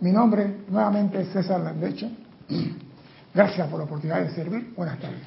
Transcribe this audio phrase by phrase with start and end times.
[0.00, 2.08] Mi nombre nuevamente es César Landecho.
[3.34, 4.74] Gracias por la oportunidad de servir.
[4.76, 5.20] Buenas tardes.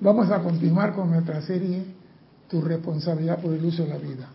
[0.00, 1.84] Vamos a continuar con nuestra serie
[2.48, 4.28] Tu responsabilidad por el uso de la vida.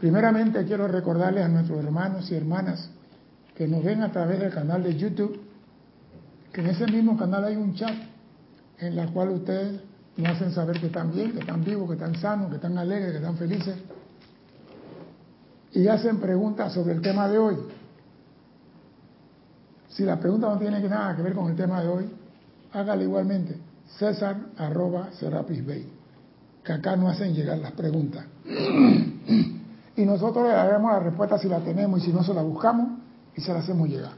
[0.00, 2.90] Primeramente quiero recordarles a nuestros hermanos y hermanas
[3.54, 5.40] que nos ven a través del canal de YouTube,
[6.52, 7.94] que en ese mismo canal hay un chat
[8.78, 9.80] en el cual ustedes
[10.16, 13.10] nos hacen saber que están bien, que están vivos, que están sanos, que están alegres,
[13.10, 13.76] que están felices.
[15.72, 17.56] Y hacen preguntas sobre el tema de hoy.
[19.88, 22.10] Si la pregunta no tiene nada que ver con el tema de hoy,
[22.72, 23.58] hágala igualmente.
[23.98, 25.92] César arroba Serapis Bay.
[26.62, 28.24] Que acá no hacen llegar las preguntas.
[29.96, 32.98] y nosotros le daremos la respuesta si la tenemos y si no se la buscamos
[33.36, 34.12] y se la hacemos llegar.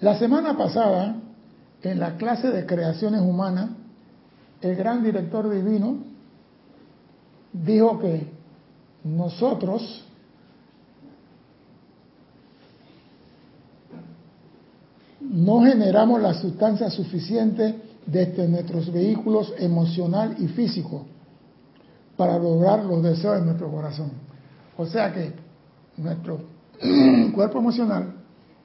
[0.00, 1.16] La semana pasada,
[1.82, 3.70] en la clase de creaciones humanas,
[4.60, 5.98] el gran director divino
[7.52, 8.30] dijo que
[9.04, 10.02] nosotros
[15.20, 21.04] no generamos la sustancia suficiente desde nuestros vehículos emocional y físico
[22.16, 24.10] para lograr los deseos de nuestro corazón.
[24.76, 25.32] O sea que
[25.96, 26.40] nuestro
[27.34, 28.14] cuerpo emocional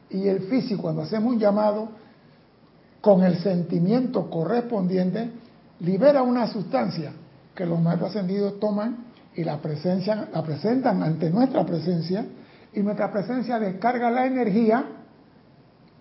[0.10, 1.90] y el físico, cuando hacemos un llamado,
[3.02, 5.32] con el sentimiento correspondiente,
[5.80, 7.14] libera una sustancia
[7.56, 9.09] que los maestros ascendidos toman
[9.40, 12.26] y la, presencia, la presentan ante nuestra presencia,
[12.74, 14.84] y nuestra presencia descarga la energía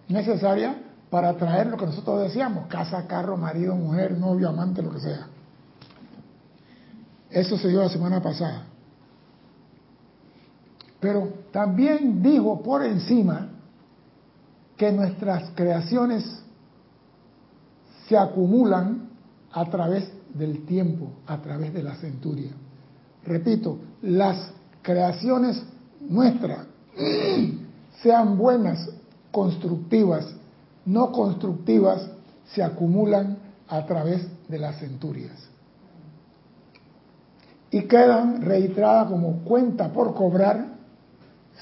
[0.08, 0.75] necesaria
[1.08, 5.28] para traer lo que nosotros deseamos, casa, carro, marido, mujer, novio, amante, lo que sea.
[7.31, 8.64] Eso se dio la semana pasada.
[10.98, 13.50] Pero también digo por encima
[14.77, 16.42] que nuestras creaciones
[18.09, 19.11] se acumulan
[19.53, 22.50] a través del tiempo, a través de la centuria.
[23.24, 24.52] Repito, las
[24.83, 25.62] creaciones
[26.00, 26.66] nuestras,
[28.02, 28.88] sean buenas,
[29.30, 30.27] constructivas,
[30.86, 32.10] no constructivas,
[32.55, 33.38] se acumulan
[33.69, 35.48] a través de las centurias.
[37.70, 40.78] Y quedan registradas como cuenta por cobrar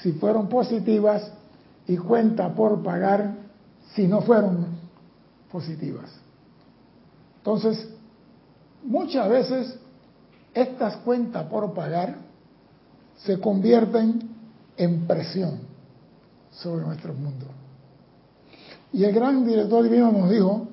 [0.01, 1.33] si fueron positivas
[1.87, 3.35] y cuenta por pagar
[3.93, 4.67] si no fueron
[5.51, 6.09] positivas.
[7.39, 7.89] Entonces,
[8.83, 9.79] muchas veces
[10.61, 12.17] estas cuentas por pagar
[13.17, 14.19] se convierten
[14.75, 15.59] en presión
[16.51, 17.45] sobre nuestro mundo.
[18.91, 20.67] Y el gran director divino nos dijo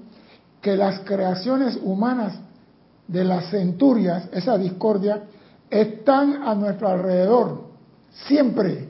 [0.63, 2.39] que las creaciones humanas
[3.07, 5.25] de las centurias, esa discordia,
[5.69, 7.65] están a nuestro alrededor,
[8.27, 8.89] siempre,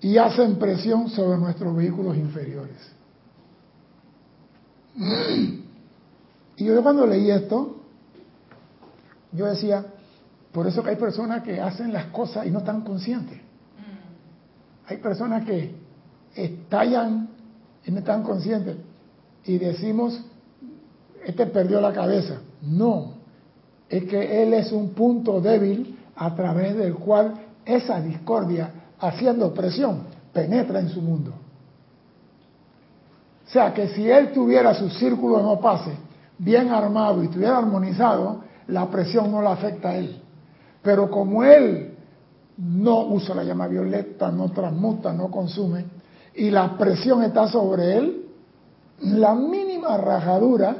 [0.00, 2.92] y hacen presión sobre nuestros vehículos inferiores.
[6.58, 7.75] Y yo cuando leí esto,
[9.36, 9.84] yo decía,
[10.52, 13.36] por eso que hay personas que hacen las cosas y no están conscientes.
[13.36, 14.90] Mm.
[14.90, 15.74] Hay personas que
[16.34, 17.28] estallan
[17.84, 18.76] y no están conscientes.
[19.44, 20.20] Y decimos,
[21.24, 22.40] este perdió la cabeza.
[22.62, 23.12] No,
[23.88, 30.02] es que él es un punto débil a través del cual esa discordia, haciendo presión,
[30.32, 31.32] penetra en su mundo.
[33.46, 35.92] O sea que si él tuviera su círculo no pase
[36.38, 40.20] bien armado y estuviera armonizado, la presión no la afecta a él.
[40.82, 41.94] Pero como él
[42.58, 45.84] no usa la llama violeta, no transmuta, no consume,
[46.34, 48.26] y la presión está sobre él,
[49.00, 50.76] la mínima rajadura,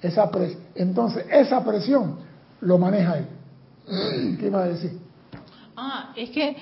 [0.00, 0.30] esa
[0.74, 2.16] entonces esa presión
[2.60, 3.26] lo maneja él.
[4.38, 4.98] ¿Qué iba a decir?
[5.76, 6.56] Ah, es que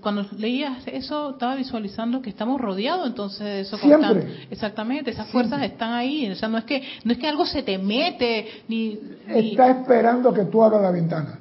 [0.00, 4.46] cuando leías eso estaba visualizando que estamos rodeados entonces de eso Siempre.
[4.50, 7.62] exactamente esas fuerzas están ahí o sea no es que no es que algo se
[7.62, 11.38] te mete ni, está esperando que tú abras la ventana.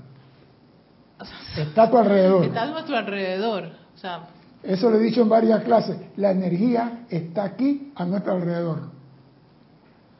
[1.57, 2.45] Está a tu alrededor.
[2.45, 4.27] Está a nuestro alrededor o sea,
[4.63, 8.89] eso lo he dicho en varias clases la energía está aquí a nuestro alrededor.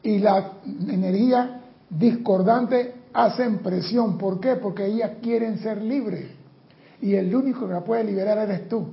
[0.02, 0.52] Y la
[0.88, 1.60] energía
[1.90, 4.16] discordante hacen presión.
[4.18, 4.56] ¿por qué?
[4.56, 6.39] porque ellas quieren ser libres
[7.02, 8.86] y el único que la puede liberar eres tú.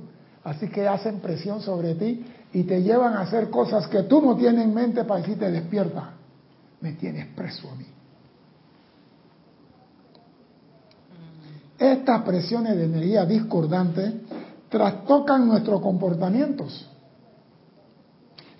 [0.44, 4.36] Así que hacen presión sobre ti y te llevan a hacer cosas que tú no
[4.36, 6.10] tienes en mente para decirte despierta.
[6.80, 7.86] Me tienes preso a mí.
[11.78, 14.20] Estas presiones de energía discordante
[14.68, 16.88] trastocan nuestros comportamientos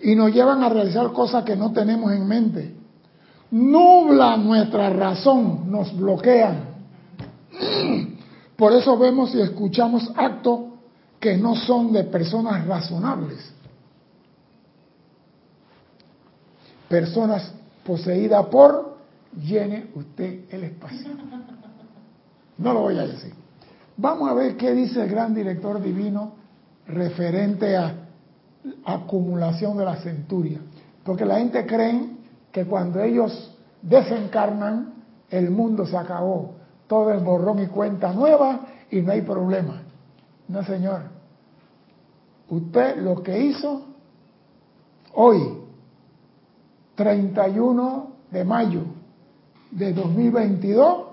[0.01, 2.75] y nos llevan a realizar cosas que no tenemos en mente.
[3.51, 6.69] Nublan nuestra razón, nos bloquean.
[8.59, 10.59] Por eso vemos y escuchamos actos
[11.17, 13.53] que no son de personas razonables.
[16.89, 17.53] Personas
[17.85, 18.97] poseídas por
[19.41, 21.09] llene usted el espacio.
[22.57, 23.33] No lo voy a decir.
[23.95, 26.33] Vamos a ver qué dice el gran director divino
[26.85, 27.95] referente a
[28.83, 30.59] acumulación de la centuria.
[31.05, 32.09] Porque la gente cree
[32.51, 34.95] que cuando ellos desencarnan,
[35.29, 36.58] el mundo se acabó.
[36.89, 39.83] Todo es borrón y cuenta nueva y no hay problema.
[40.47, 41.03] No, señor.
[42.49, 43.83] Usted lo que hizo
[45.13, 45.59] hoy,
[46.95, 48.81] 31 de mayo
[49.69, 51.05] de 2022,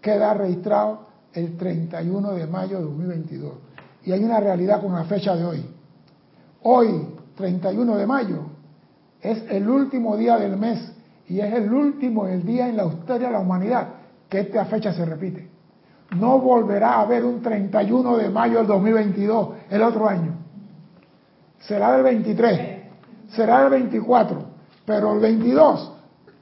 [0.00, 1.00] queda registrado
[1.32, 3.52] el 31 de mayo de 2022.
[4.04, 5.66] Y hay una realidad con la fecha de hoy.
[6.62, 8.38] Hoy, 31 de mayo,
[9.20, 10.92] es el último día del mes
[11.28, 14.92] y es el último el día en la historia de la humanidad que esta fecha
[14.92, 15.48] se repite.
[16.16, 20.36] No volverá a haber un 31 de mayo del 2022 el otro año.
[21.60, 22.60] Será del 23,
[23.28, 24.44] será del 24,
[24.84, 25.92] pero el 22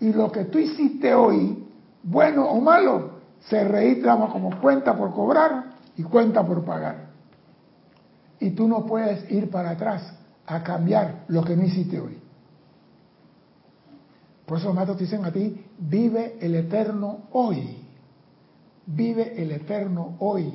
[0.01, 1.65] y lo que tú hiciste hoy,
[2.03, 5.65] bueno o malo, se registra como cuenta por cobrar
[5.97, 7.11] y cuenta por pagar.
[8.41, 10.13] Y tú no puedes ir para atrás
[10.47, 12.22] a cambiar lo que no hiciste hoy.
[14.47, 17.79] Por eso los maestros te dicen a ti, vive el eterno hoy.
[18.87, 20.53] Vive el eterno hoy.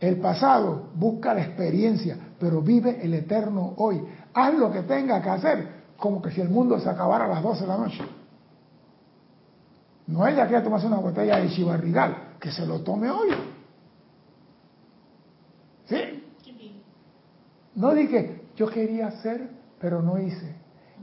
[0.00, 4.02] El pasado busca la experiencia, pero vive el eterno hoy.
[4.34, 7.42] Haz lo que tenga que hacer, como que si el mundo se acabara a las
[7.42, 8.04] 12 de la noche.
[10.06, 13.28] No ella quiere tomarse una botella de chivarrigal, que se lo tome hoy.
[15.86, 16.24] ¿Sí?
[17.74, 19.50] No dije, yo quería hacer,
[19.80, 20.56] pero no hice.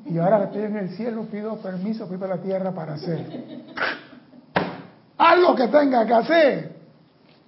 [0.05, 3.63] Y ahora que estoy en el cielo pido permiso, para la tierra para hacer.
[5.17, 6.75] Haz lo que tenga que hacer.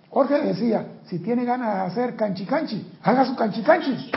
[0.09, 4.11] Jorge decía, si tiene ganas de hacer canchi canchi, haga su canchi canchi.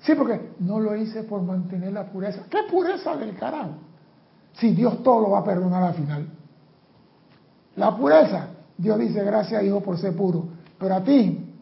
[0.00, 2.44] Sí, porque no lo hice por mantener la pureza.
[2.48, 3.72] ¿Qué pureza del carajo?
[4.52, 6.28] Si Dios todo lo va a perdonar al final.
[7.76, 10.44] La pureza, Dios dice, gracias hijo por ser puro.
[10.78, 11.52] Pero a ti,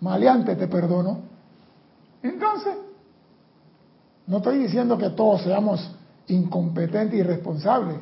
[0.00, 1.20] maleante, te perdono.
[2.22, 2.74] Entonces,
[4.30, 5.90] no estoy diciendo que todos seamos
[6.28, 7.96] incompetentes y responsables,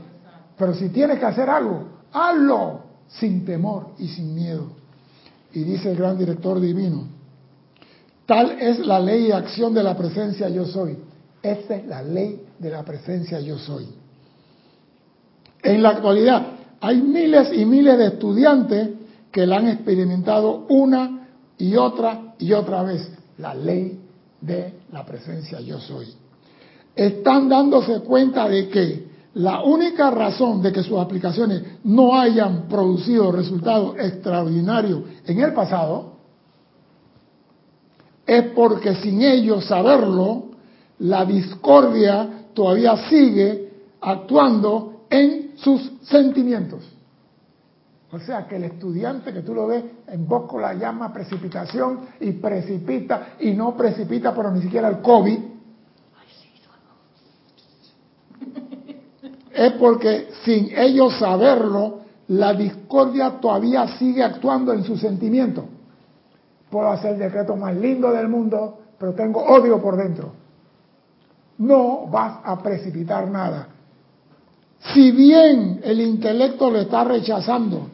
[0.58, 4.66] pero si tienes que hacer algo, hazlo sin temor y sin miedo.
[5.54, 7.04] Y dice el gran director divino,
[8.26, 10.98] tal es la ley y acción de la presencia yo soy.
[11.42, 13.88] Esta es la ley de la presencia yo soy.
[15.62, 16.46] En la actualidad
[16.82, 18.90] hay miles y miles de estudiantes
[19.32, 21.26] que la han experimentado una
[21.56, 23.10] y otra y otra vez.
[23.38, 23.98] La ley
[24.40, 26.06] de la presencia yo soy.
[26.94, 33.30] Están dándose cuenta de que la única razón de que sus aplicaciones no hayan producido
[33.30, 36.18] resultados extraordinarios en el pasado
[38.26, 40.48] es porque sin ellos saberlo,
[40.98, 43.70] la discordia todavía sigue
[44.00, 46.97] actuando en sus sentimientos.
[48.10, 52.32] O sea que el estudiante que tú lo ves en Bosco la llama precipitación y
[52.32, 55.38] precipita y no precipita, pero ni siquiera el COVID.
[59.52, 65.64] Es porque sin ellos saberlo, la discordia todavía sigue actuando en sus sentimientos.
[66.70, 70.32] Puedo hacer el decreto más lindo del mundo, pero tengo odio por dentro.
[71.58, 73.68] No vas a precipitar nada.
[74.94, 77.88] Si bien el intelecto lo está rechazando,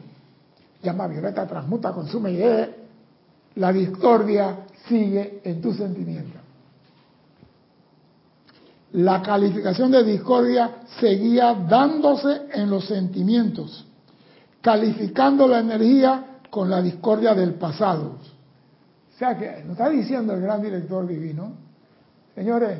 [0.85, 6.39] llama violeta, transmuta, consume y la discordia sigue en tu sentimiento.
[8.93, 13.85] La calificación de discordia seguía dándose en los sentimientos,
[14.61, 18.17] calificando la energía con la discordia del pasado.
[19.13, 21.53] O sea que nos está diciendo el gran director divino,
[22.35, 22.79] señores,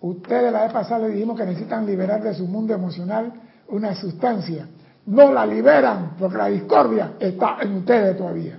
[0.00, 3.32] ustedes la vez pasada le dijimos que necesitan liberar de su mundo emocional
[3.68, 4.66] una sustancia
[5.06, 8.58] no la liberan porque la discordia está en ustedes todavía.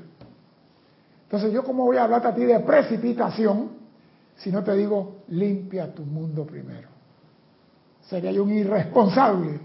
[1.24, 3.70] Entonces yo cómo voy a hablarte a ti de precipitación
[4.36, 6.90] si no te digo limpia tu mundo primero.
[8.02, 9.60] Sería yo un irresponsable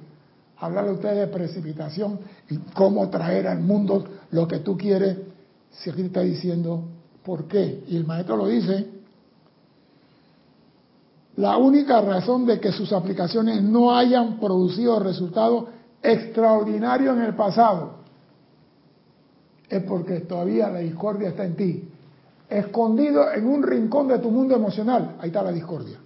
[0.59, 5.17] hablarle a ustedes de precipitación y cómo traer al mundo lo que tú quieres
[5.71, 6.85] si aquí te está diciendo
[7.25, 7.85] por qué.
[7.89, 8.87] Y el maestro lo dice,
[11.37, 15.67] la única razón de que sus aplicaciones no hayan producido resultados
[16.03, 17.99] extraordinario en el pasado,
[19.69, 21.89] es porque todavía la discordia está en ti.
[22.49, 25.99] Escondido en un rincón de tu mundo emocional, ahí está la discordia.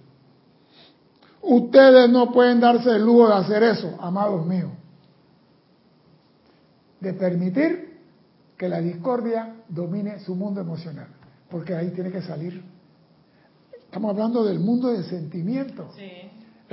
[1.41, 4.71] Ustedes no pueden darse el lujo de hacer eso, amados míos.
[6.99, 7.99] De permitir
[8.57, 11.07] que la discordia domine su mundo emocional,
[11.49, 12.63] porque ahí tiene que salir.
[13.73, 15.93] Estamos hablando del mundo de sentimientos.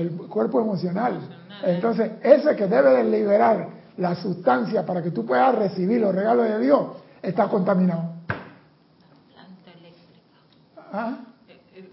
[0.00, 1.21] El cuerpo emocional.
[1.64, 6.49] Entonces, ese que debe de liberar la sustancia para que tú puedas recibir los regalos
[6.49, 6.87] de Dios,
[7.23, 8.14] está contaminado.
[8.26, 10.90] Planta eléctrica.
[10.92, 11.19] ¿Ah?
[11.49, 11.90] Eh, eh,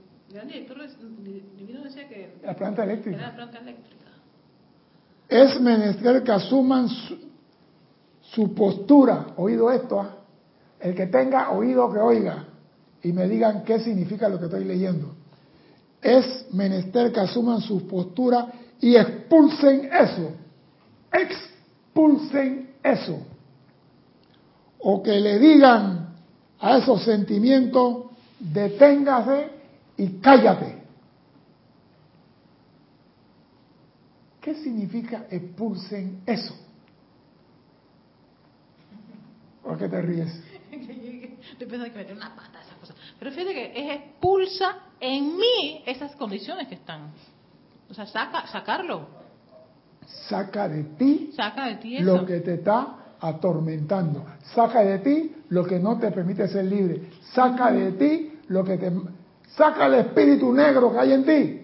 [1.57, 3.21] divino decía que La planta era eléctrica.
[3.21, 4.05] la planta eléctrica.
[5.27, 7.17] Es menester que asuman su,
[8.21, 9.27] su postura.
[9.35, 10.15] Oído esto, ¿ah?
[10.79, 12.45] el que tenga oído que oiga
[13.03, 15.16] y me digan qué significa lo que estoy leyendo.
[16.07, 18.47] Es menester que asuman su postura
[18.79, 20.31] y expulsen eso.
[21.11, 23.19] Expulsen eso.
[24.79, 26.15] O que le digan
[26.61, 28.05] a esos sentimientos,
[28.39, 29.49] deténgase
[29.97, 30.81] y cállate.
[34.39, 36.55] ¿Qué significa expulsen eso?
[39.61, 40.41] ¿Por qué te ríes?
[40.71, 42.56] Estoy pensando que meter una pata.
[43.19, 47.11] Pero fíjate que es expulsa en mí esas condiciones que están.
[47.89, 49.07] O sea, saca, sacarlo.
[50.29, 52.05] Saca de ti Saca de ti eso.
[52.05, 54.23] lo que te está atormentando.
[54.53, 57.09] Saca de ti lo que no te permite ser libre.
[57.33, 58.91] Saca de ti lo que te...
[59.49, 61.63] Saca el espíritu negro que hay en ti.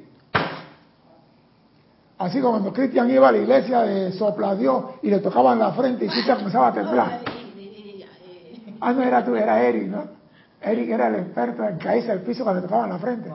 [2.17, 5.71] Así como cuando Cristian iba a la iglesia de Sopla Dios y le tocaban la
[5.73, 7.19] frente y Cristian comenzaba a temblar.
[8.85, 10.03] Ah, no era tú, era Eric, ¿no?
[10.63, 13.29] Eric era el experto en caerse al piso cuando le tocaban la frente.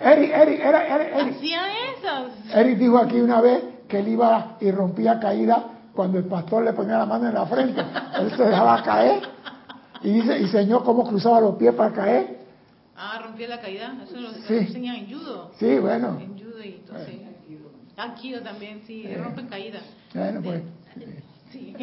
[0.00, 1.36] Eric, Eric, era Eric, Eric.
[1.42, 2.58] Eso.
[2.58, 5.64] Eric dijo aquí una vez que él iba y rompía caída
[5.94, 7.80] cuando el pastor le ponía la mano en la frente.
[8.20, 9.22] Él se dejaba caer
[10.02, 12.38] y dice, y enseñó cómo cruzaba los pies para caer.
[12.96, 13.94] Ah, rompí la caída.
[14.02, 14.54] Eso lo, Sí.
[14.54, 15.50] enseñan en judo.
[15.58, 16.18] Sí, bueno.
[16.20, 17.14] En judo y entonces.
[17.96, 19.20] Aikido también, sí, Eh.
[19.22, 19.78] rompen caída.
[20.12, 20.62] Bueno, pues.
[21.52, 21.76] Sí.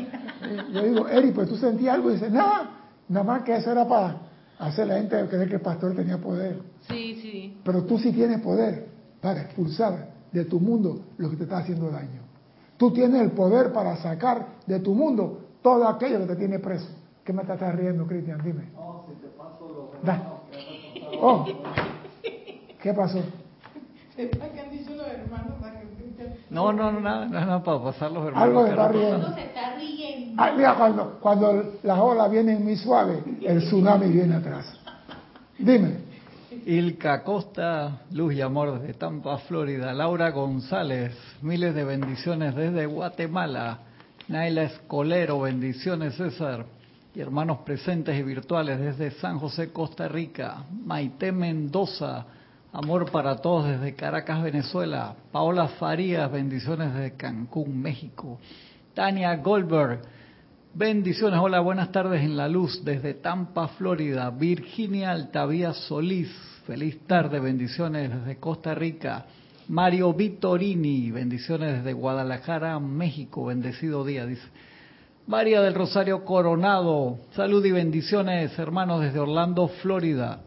[0.73, 2.69] Yo digo, Eric, pues tú sentías algo y dice, nada,
[3.07, 4.15] nada más que eso era para
[4.61, 6.59] hacer la gente creer que el pastor tenía poder.
[6.87, 7.57] Sí, sí.
[7.63, 8.87] Pero tú sí tienes poder
[9.19, 12.21] para expulsar de tu mundo lo que te está haciendo daño.
[12.77, 16.87] Tú tienes el poder para sacar de tu mundo todo aquello que te tiene preso.
[17.23, 18.41] ¿Qué me estás riendo, Cristian?
[18.43, 18.69] Dime.
[20.03, 20.39] Da.
[21.21, 21.45] Oh.
[22.81, 23.19] ¿Qué pasó?
[24.15, 25.87] Sepa que han dicho los hermanos para que
[26.49, 28.47] No, no, no, nada, nada para pasar los hermanos.
[28.47, 30.00] Algo te que no- se está riendo.
[30.55, 34.73] Mira, cuando, cuando las olas vienen muy suaves, el tsunami viene atrás.
[35.57, 36.11] Dime.
[36.65, 39.93] Ilka Costa, luz y amor desde Tampa, Florida.
[39.93, 43.79] Laura González, miles de bendiciones desde Guatemala.
[44.27, 46.65] Naila Escolero, bendiciones César.
[47.15, 50.63] Y hermanos presentes y virtuales desde San José, Costa Rica.
[50.85, 52.25] Maite Mendoza,
[52.71, 55.15] amor para todos desde Caracas, Venezuela.
[55.31, 58.39] Paola Farías, bendiciones desde Cancún, México.
[58.93, 60.01] Tania Goldberg,
[60.73, 64.29] Bendiciones, hola, buenas tardes en la luz desde Tampa, Florida.
[64.29, 66.29] Virginia Altavía Solís,
[66.65, 69.25] feliz tarde, bendiciones desde Costa Rica.
[69.67, 74.47] Mario Vitorini, bendiciones desde Guadalajara, México, bendecido día, dice.
[75.27, 80.39] María del Rosario Coronado, salud y bendiciones, hermanos desde Orlando, Florida.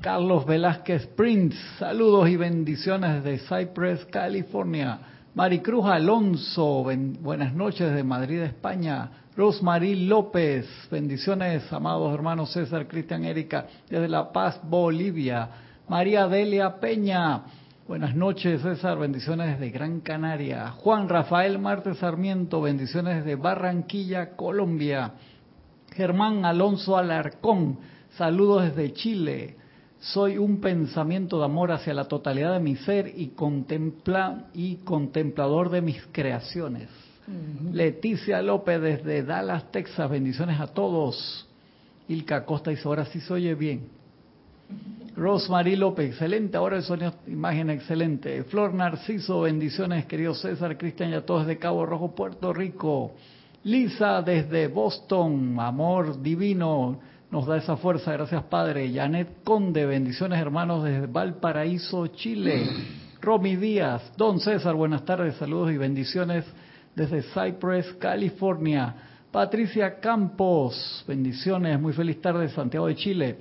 [0.00, 5.11] Carlos Velázquez Prince, saludos y bendiciones desde Cypress, California.
[5.34, 6.84] Maricruz Alonso,
[7.20, 9.08] buenas noches desde Madrid, España.
[9.34, 15.48] Rosmarie López, bendiciones, amados hermanos César, Cristian, Erika, desde La Paz, Bolivia.
[15.88, 17.44] María Delia Peña,
[17.88, 20.72] buenas noches César, bendiciones desde Gran Canaria.
[20.72, 25.12] Juan Rafael Marte Sarmiento, bendiciones desde Barranquilla, Colombia.
[25.92, 27.78] Germán Alonso Alarcón,
[28.18, 29.56] saludos desde Chile.
[30.02, 35.70] Soy un pensamiento de amor hacia la totalidad de mi ser y, contempla, y contemplador
[35.70, 36.88] de mis creaciones.
[37.70, 41.48] Leticia López desde Dallas, Texas, bendiciones a todos.
[42.08, 43.86] Ilka Costa dice, ahora sí se oye bien.
[45.14, 48.42] Rosemary López, excelente, ahora el sonido, imagen excelente.
[48.42, 53.12] Flor Narciso, bendiciones, querido César, Cristian y a todos de Cabo Rojo, Puerto Rico.
[53.62, 56.98] Lisa desde Boston, amor divino,
[57.32, 58.92] nos da esa fuerza, gracias Padre.
[58.92, 62.68] Janet Conde, bendiciones hermanos desde Valparaíso, Chile.
[63.22, 66.44] Romy Díaz, Don César, buenas tardes, saludos y bendiciones
[66.94, 68.94] desde Cypress, California.
[69.30, 73.38] Patricia Campos, bendiciones, muy feliz tarde, Santiago de Chile.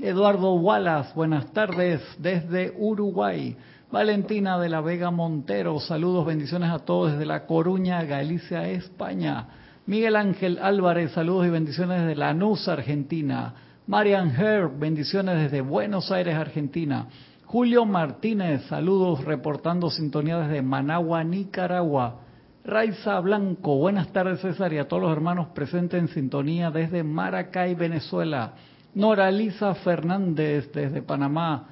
[0.00, 3.54] Eduardo Wallace, buenas tardes desde Uruguay.
[3.92, 9.48] Valentina de la Vega Montero, saludos, bendiciones a todos desde La Coruña, Galicia, España.
[9.88, 13.54] Miguel Ángel Álvarez, saludos y bendiciones desde Lanús, Argentina.
[13.86, 17.06] Marian Herb, bendiciones desde Buenos Aires, Argentina.
[17.46, 22.20] Julio Martínez, saludos reportando sintonía desde Managua, Nicaragua.
[22.66, 27.74] Raiza Blanco, buenas tardes César y a todos los hermanos presentes en sintonía desde Maracay,
[27.74, 28.52] Venezuela.
[28.92, 31.68] Nora Lisa Fernández desde Panamá.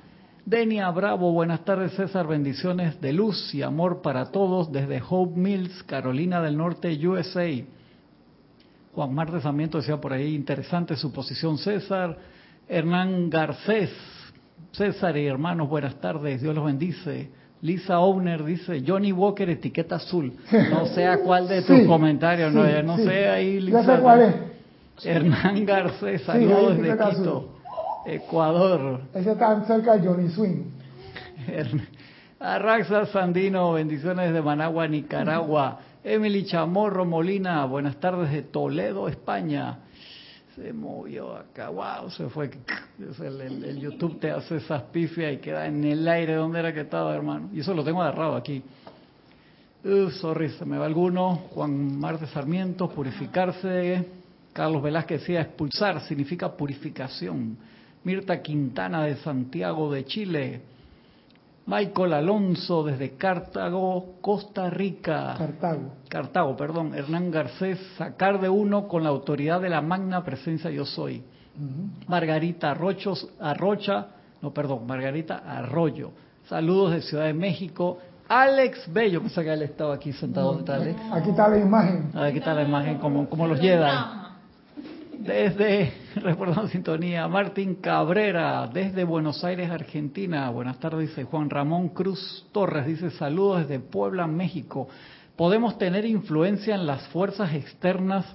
[0.46, 5.82] Denia Bravo, buenas tardes César, bendiciones de luz y amor para todos desde Hope Mills,
[5.82, 7.76] Carolina del Norte, USA.
[8.96, 12.16] Juan Marte Sarmiento decía por ahí, interesante su posición César.
[12.66, 13.90] Hernán Garcés,
[14.72, 17.28] César y hermanos, buenas tardes, Dios los bendice.
[17.60, 20.32] Lisa Owner dice, Johnny Walker, etiqueta azul.
[20.70, 23.04] No sé a cuál de tus Sí, comentarios, no, sí, ya no sí.
[23.04, 23.96] sé ahí, Ya Lisa.
[23.96, 25.04] sé cuál es.
[25.04, 27.46] Hernán Garcés, saludos desde Quito, azul.
[28.06, 29.00] Ecuador.
[29.12, 30.62] Ese está cerca de Johnny Swing.
[32.40, 35.80] Arraxa Sandino, bendiciones de Managua, Nicaragua.
[36.08, 39.78] Emily Chamorro Molina, buenas tardes de Toledo, España.
[40.54, 42.48] Se movió acá, wow, se fue.
[43.18, 46.72] El, el- el YouTube te hace esas pifias y queda en el aire donde era
[46.72, 47.50] que estaba, hermano.
[47.52, 48.62] Y eso lo tengo agarrado aquí.
[49.84, 51.34] Uh, sorry, se me va alguno.
[51.50, 54.06] Juan Marte Sarmiento, purificarse.
[54.52, 57.56] Carlos Velázquez decía, expulsar significa purificación.
[58.04, 60.60] Mirta Quintana de Santiago de Chile.
[61.66, 65.34] Michael Alonso desde Cartago, Costa Rica.
[65.36, 65.94] Cartago.
[66.08, 66.94] Cartago, perdón.
[66.94, 71.24] Hernán Garcés, sacar de uno con la autoridad de la magna presencia yo soy.
[72.06, 74.06] Margarita Arrochos, Arrocha,
[74.42, 76.10] no, perdón, Margarita Arroyo.
[76.48, 77.98] Saludos de Ciudad de México.
[78.28, 80.52] Alex Bello, pensé que él estaba aquí sentado.
[80.52, 80.96] ¿dónde está él?
[81.12, 82.10] Aquí está la imagen.
[82.14, 83.90] Aquí está la imagen, como, como los Jedi.
[85.18, 90.50] Desde, reportando sintonía, Martín Cabrera, desde Buenos Aires, Argentina.
[90.50, 94.88] Buenas tardes, dice Juan Ramón Cruz Torres, dice saludos desde Puebla, México.
[95.36, 98.26] Podemos tener influencia en las fuerzas externas,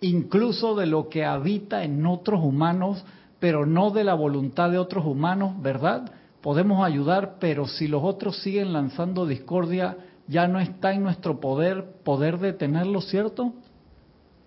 [0.00, 3.04] incluso de lo que habita en otros humanos,
[3.38, 6.10] pero no de la voluntad de otros humanos, ¿verdad?
[6.40, 9.96] Podemos ayudar, pero si los otros siguen lanzando discordia,
[10.28, 13.52] ya no está en nuestro poder poder detenerlo, ¿cierto?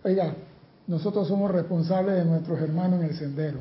[0.04, 0.34] Oiga,
[0.90, 3.60] nosotros somos responsables de nuestros hermanos en el sendero,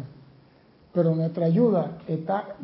[0.94, 2.56] pero nuestra ayuda está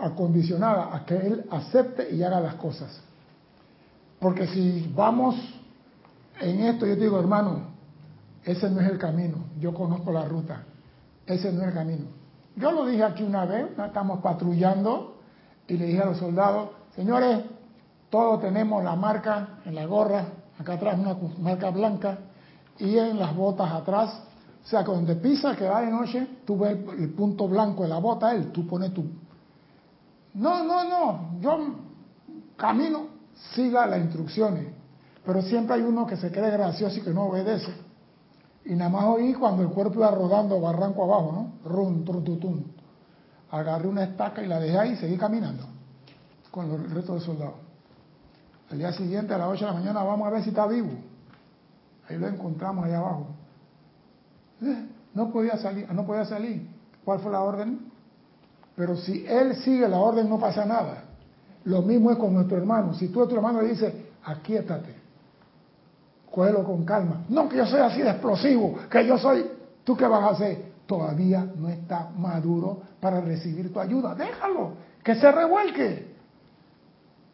[0.00, 3.00] acondicionada a que Él acepte y haga las cosas.
[4.20, 5.34] Porque si vamos
[6.40, 7.72] en esto, yo digo, hermano,
[8.44, 10.62] ese no es el camino, yo conozco la ruta,
[11.26, 12.04] ese no es el camino.
[12.54, 15.16] Yo lo dije aquí una vez, estamos patrullando
[15.66, 17.40] y le dije a los soldados, señores,
[18.08, 20.26] todos tenemos la marca en la gorra,
[20.60, 22.18] acá atrás una marca blanca,
[22.78, 24.22] y en las botas atrás.
[24.64, 27.88] O sea, que donde pisa que va de noche, tú ves el, punto blanco de
[27.88, 29.04] la bota, él, tú pones tu...
[30.34, 31.58] No, no, no, yo
[32.56, 33.06] camino,
[33.54, 34.66] siga las instrucciones.
[35.24, 37.72] Pero siempre hay uno que se cree gracioso y que no obedece.
[38.64, 41.70] Y nada más oí cuando el cuerpo iba rodando barranco abajo, ¿no?
[41.70, 42.62] Rum, tru, tu, tum.
[43.50, 45.66] Agarré una estaca y la dejé ahí y seguí caminando
[46.50, 47.54] con el resto de soldados.
[48.70, 50.90] Al día siguiente, a las 8 de la mañana, vamos a ver si está vivo.
[52.08, 53.26] Ahí lo encontramos allá abajo.
[54.62, 56.66] Eh, No podía salir, no podía salir.
[57.04, 57.90] ¿Cuál fue la orden?
[58.76, 61.04] Pero si él sigue la orden, no pasa nada.
[61.64, 62.94] Lo mismo es con nuestro hermano.
[62.94, 63.92] Si tú a tu hermano le dices,
[64.24, 64.94] aquíétate,
[66.30, 67.24] cógelo con calma.
[67.28, 69.46] No que yo soy así de explosivo, que yo soy.
[69.84, 70.72] ¿Tú qué vas a hacer?
[70.86, 74.14] Todavía no está maduro para recibir tu ayuda.
[74.14, 76.12] Déjalo, que se revuelque.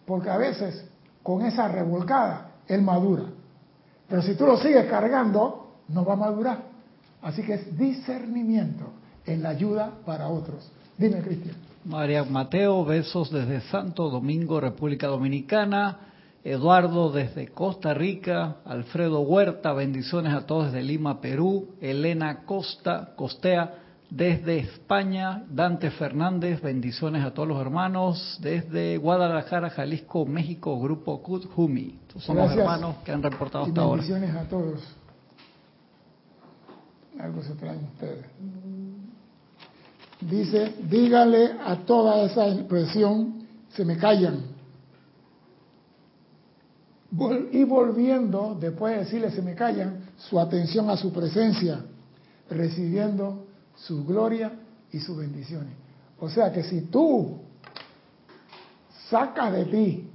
[0.07, 0.85] Porque a veces,
[1.23, 3.25] con esa revolcada, él madura.
[4.09, 6.63] Pero si tú lo sigues cargando, no va a madurar.
[7.23, 8.87] Así que es discernimiento
[9.27, 10.71] en la ayuda para otros.
[10.97, 11.57] Dime, Cristian.
[11.85, 15.99] María Mateo, besos desde Santo Domingo, República Dominicana.
[16.45, 18.57] Eduardo desde Costa Rica.
[18.65, 21.69] Alfredo Huerta, bendiciones a todos desde Lima, Perú.
[21.81, 25.45] Elena Costa, Costea desde España.
[25.51, 28.39] Dante Fernández, bendiciones a todos los hermanos.
[28.41, 31.21] Desde Guadalajara, Jalisco, México, Grupo
[32.19, 32.59] son los Gracias.
[32.59, 34.03] hermanos que han reportado Y hasta ahora.
[34.03, 34.81] bendiciones a todos.
[37.21, 38.25] Algo se traen ustedes.
[40.21, 44.41] Dice, dígale a toda esa impresión, se me callan.
[47.13, 51.81] Vol- y volviendo, después de decirle se me callan, su atención a su presencia,
[52.51, 53.47] recibiendo
[53.79, 54.53] su gloria
[54.93, 55.73] y sus bendiciones.
[56.21, 57.39] O sea que si tú
[59.09, 60.11] sacas de ti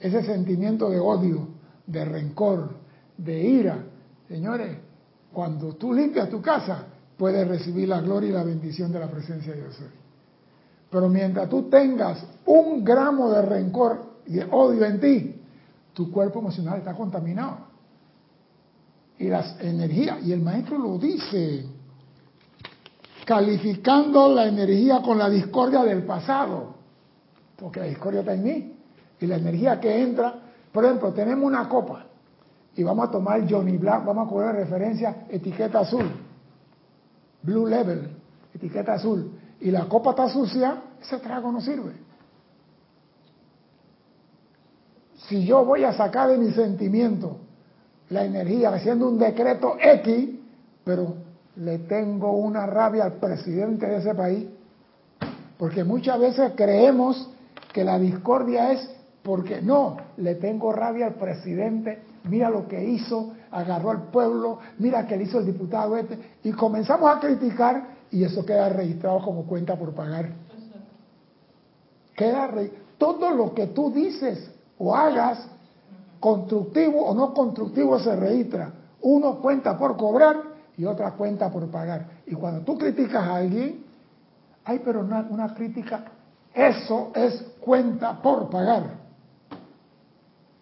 [0.00, 1.48] ese sentimiento de odio,
[1.86, 2.74] de rencor,
[3.16, 3.78] de ira,
[4.28, 4.76] señores,
[5.32, 9.52] cuando tú limpias tu casa, puedes recibir la gloria y la bendición de la presencia
[9.52, 9.76] de Dios.
[10.90, 15.34] Pero mientras tú tengas un gramo de rencor y de odio en ti,
[15.92, 17.58] tu cuerpo emocional está contaminado.
[19.18, 21.66] Y las energías, y el maestro lo dice,
[23.24, 26.74] calificando la energía con la discordia del pasado,
[27.56, 28.76] porque la discordia está en mí,
[29.20, 30.34] y la energía que entra,
[30.72, 32.06] por ejemplo, tenemos una copa
[32.76, 36.10] y vamos a tomar Johnny Black, vamos a coger referencia etiqueta azul,
[37.42, 38.10] Blue Level,
[38.52, 41.92] etiqueta azul, y la copa está sucia, ese trago no sirve.
[45.28, 47.38] Si yo voy a sacar de mi sentimiento
[48.10, 50.28] la energía haciendo un decreto X,
[50.84, 51.23] pero
[51.56, 54.46] le tengo una rabia al presidente de ese país,
[55.58, 57.30] porque muchas veces creemos
[57.72, 58.90] que la discordia es
[59.22, 65.06] porque no, le tengo rabia al presidente, mira lo que hizo, agarró al pueblo, mira
[65.06, 69.44] que le hizo el diputado este, y comenzamos a criticar y eso queda registrado como
[69.44, 70.30] cuenta por pagar.
[72.14, 72.50] Queda
[72.98, 75.48] todo lo que tú dices o hagas,
[76.20, 78.72] constructivo o no constructivo, se registra.
[79.00, 82.06] Uno cuenta por cobrar y otra cuenta por pagar.
[82.26, 83.84] Y cuando tú criticas a alguien,
[84.64, 86.04] hay pero una, una crítica,
[86.52, 89.04] eso es cuenta por pagar.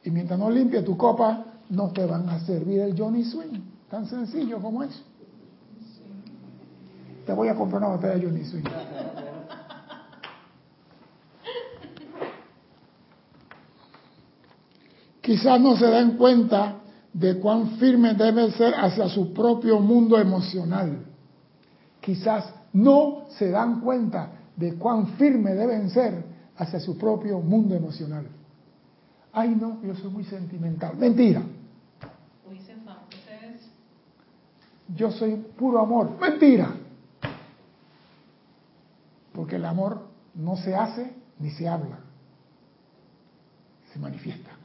[0.04, 3.60] Y mientras no limpie tu copa, no te van a servir el Johnny Swing.
[3.88, 5.00] Tan sencillo como eso.
[7.26, 8.64] Te voy a comprar una botella de Johnny Swing.
[15.20, 16.81] Quizás no se den cuenta
[17.12, 21.04] de cuán firme debe ser hacia su propio mundo emocional.
[22.00, 26.24] Quizás no se dan cuenta de cuán firme deben ser
[26.56, 28.26] hacia su propio mundo emocional.
[29.32, 30.96] Ay, no, yo soy muy sentimental.
[30.96, 31.42] Mentira.
[34.94, 36.18] Yo soy puro amor.
[36.20, 36.74] Mentira.
[39.32, 41.98] Porque el amor no se hace ni se habla.
[43.92, 44.61] Se manifiesta.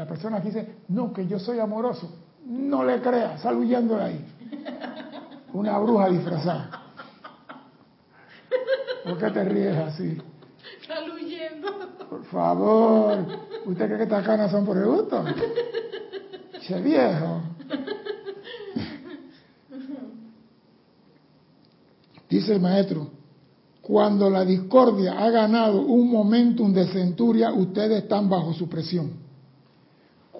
[0.00, 2.10] La persona que dice, no, que yo soy amoroso,
[2.46, 4.24] no le crea, sal huyendo de ahí.
[5.52, 6.70] Una bruja disfrazada.
[9.04, 10.16] ¿Por qué te ríes así?
[10.86, 11.68] Sal huyendo.
[12.08, 13.26] Por favor,
[13.66, 15.22] ¿usted cree que estas canas son por el gusto?
[16.62, 17.42] Che viejo.
[22.26, 23.06] Dice el maestro,
[23.82, 29.28] cuando la discordia ha ganado un momentum de centuria, ustedes están bajo su presión.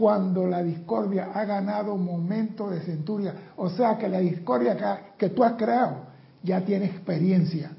[0.00, 4.74] Cuando la discordia ha ganado momento de centuria, o sea que la discordia
[5.18, 6.06] que, tú has creado
[6.42, 7.70] ya tiene experiencia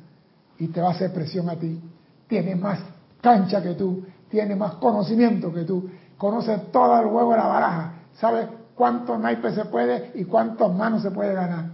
[0.60, 1.82] y te va a hacer presión a ti.
[2.28, 2.78] Tiene más
[3.22, 7.94] cancha que tú, tiene más conocimiento que tú, conoce todo el juego de la baraja,
[8.20, 11.72] sabe cuántos naipes se puede y cuántos manos se puede ganar.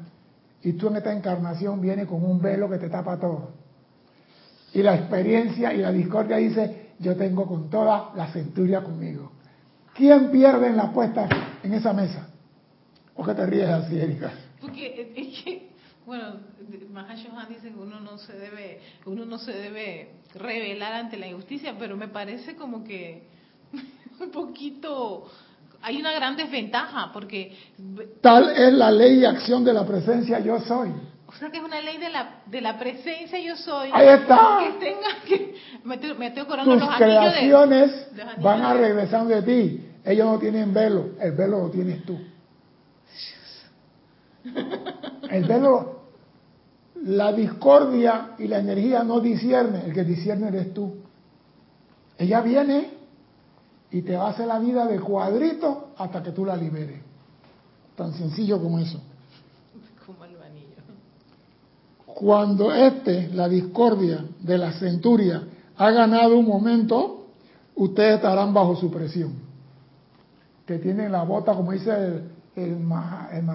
[0.64, 3.50] Y tú en esta encarnación vienes con un velo que te tapa todo.
[4.74, 9.34] Y la experiencia y la discordia dice, yo tengo con toda la centuria conmigo.
[9.98, 11.28] ¿Quién pierde en la apuesta
[11.64, 12.30] en esa mesa?
[13.16, 14.32] ¿O qué te ríes así, Erika?
[14.62, 15.70] Porque es que,
[16.06, 16.36] bueno,
[16.92, 21.76] Mahashohan dice que uno no se debe, uno no se debe revelar ante la injusticia,
[21.80, 23.24] pero me parece como que
[24.20, 25.28] un poquito
[25.82, 27.58] hay una gran desventaja porque...
[28.22, 30.92] Tal es la ley y acción de la presencia yo soy.
[31.26, 33.90] O sea que es una ley de la, de la presencia yo soy.
[33.94, 34.60] Ahí está.
[34.60, 35.56] Que tenga que...
[35.84, 39.87] Me estoy, me estoy Tus los creaciones de, los van a regresar de ti.
[40.08, 42.18] Ellos no tienen velo, el velo lo tienes tú.
[45.30, 46.04] El velo,
[47.04, 50.96] la discordia y la energía no discierne, el que discierne eres tú.
[52.18, 52.92] Ella viene
[53.92, 57.02] y te va a hacer la vida de cuadrito hasta que tú la liberes.
[57.98, 59.02] Tan sencillo como eso.
[60.06, 60.68] Como el anillo.
[62.06, 65.44] Cuando este, la discordia de la centuria,
[65.76, 67.26] ha ganado un momento,
[67.76, 69.47] ustedes estarán bajo su presión.
[70.68, 72.24] Que tienen la bota, como dice el,
[72.56, 73.46] el, Maha- el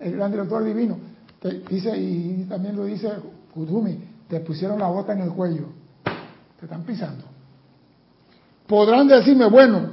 [0.00, 0.98] el gran director divino.
[1.40, 3.10] Te dice, y también lo dice
[3.54, 5.66] Kudumi, te pusieron la bota en el cuello.
[6.60, 7.24] Te están pisando.
[8.66, 9.92] Podrán decirme, bueno,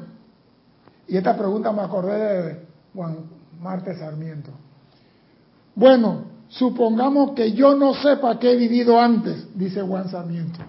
[1.07, 3.17] y esta pregunta me acordé de Juan
[3.61, 4.51] Marte Sarmiento.
[5.75, 10.59] Bueno, supongamos que yo no sepa que he vivido antes, dice Juan Sarmiento.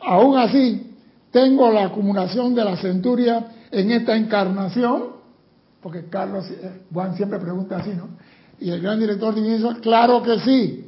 [0.00, 0.96] Aún así,
[1.30, 5.20] tengo la acumulación de la centuria en esta encarnación,
[5.80, 8.08] porque Carlos, eh, Juan siempre pregunta así, ¿no?
[8.58, 10.86] Y el gran director dice, claro que sí.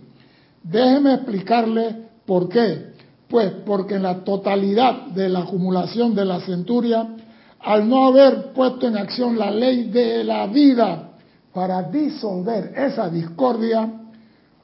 [0.62, 2.92] Déjeme explicarle por qué.
[3.28, 7.16] Pues porque en la totalidad de la acumulación de la centuria,
[7.60, 11.12] al no haber puesto en acción la ley de la vida
[11.54, 13.90] para disolver esa discordia,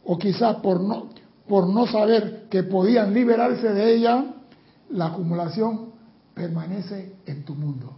[0.05, 1.09] o quizás por no,
[1.47, 4.25] por no saber que podían liberarse de ella,
[4.91, 5.93] la acumulación
[6.35, 7.95] permanece en tu mundo.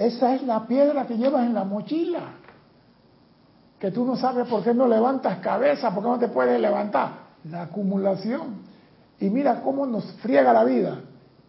[0.00, 2.20] Esa es la piedra que llevas en la mochila.
[3.78, 7.10] Que tú no sabes por qué no levantas cabeza, por qué no te puedes levantar.
[7.44, 8.62] La acumulación.
[9.18, 11.02] Y mira cómo nos friega la vida,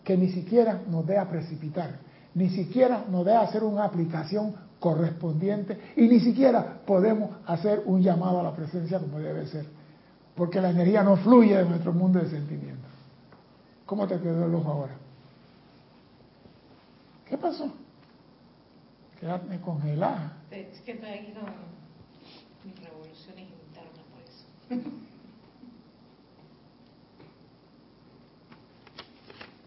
[0.03, 1.91] que ni siquiera nos deja precipitar,
[2.35, 8.41] ni siquiera nos deja hacer una aplicación correspondiente y ni siquiera podemos hacer un llamado
[8.41, 9.65] a la presencia como debe ser.
[10.35, 12.91] Porque la energía no fluye de nuestro mundo de sentimientos.
[13.85, 14.95] ¿Cómo te quedó el ojo ahora?
[17.29, 17.71] ¿Qué pasó?
[19.21, 20.33] Quedarme congelada.
[20.49, 21.45] Es que estoy aquí con
[22.65, 24.89] mis revoluciones internas por eso.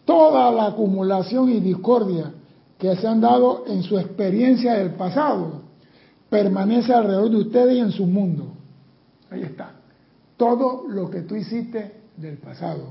[0.04, 2.32] Toda la acumulación y discordia
[2.78, 5.62] que se han dado en su experiencia del pasado
[6.28, 8.54] permanece alrededor de ustedes y en su mundo.
[9.30, 9.70] Ahí está.
[10.36, 12.88] Todo lo que tú hiciste del pasado.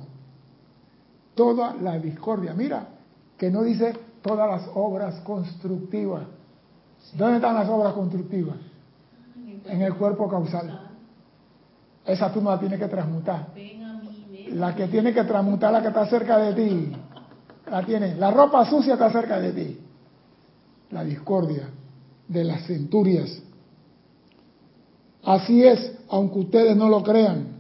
[1.36, 2.54] Toda la discordia.
[2.54, 2.88] Mira,
[3.38, 6.24] que no dice todas las obras constructivas.
[7.12, 8.58] ¿Dónde están las obras constructivas?
[9.66, 10.90] En el cuerpo causal.
[12.06, 13.48] Esa tú no la tienes que transmutar.
[14.50, 16.92] La que tiene que transmutar la que está cerca de ti.
[17.70, 18.16] La tiene.
[18.16, 19.80] La ropa sucia está cerca de ti.
[20.92, 21.70] La discordia
[22.28, 23.42] de las centurias.
[25.24, 27.54] Así es, aunque ustedes no lo crean.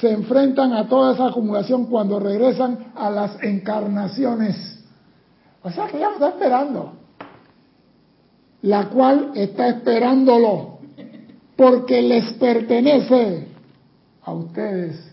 [0.00, 4.84] Se enfrentan a toda esa acumulación cuando regresan a las encarnaciones.
[5.62, 6.92] O sea que ya lo está esperando.
[8.62, 10.78] La cual está esperándolo
[11.56, 13.48] porque les pertenece
[14.22, 15.08] a ustedes.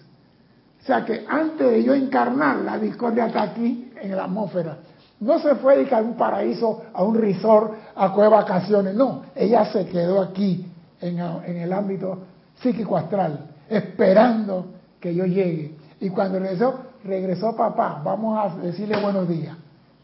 [0.81, 4.77] O sea que antes de yo encarnar, la discordia está aquí en la atmósfera.
[5.19, 8.93] No se fue a un paraíso, a un resort, a coger vacaciones.
[8.93, 10.65] No, ella se quedó aquí
[11.01, 12.19] en, en el ámbito
[12.61, 14.67] psíquico astral, esperando
[14.99, 15.75] que yo llegue.
[15.99, 18.01] Y cuando regresó, regresó papá.
[18.03, 19.55] Vamos a decirle buenos días.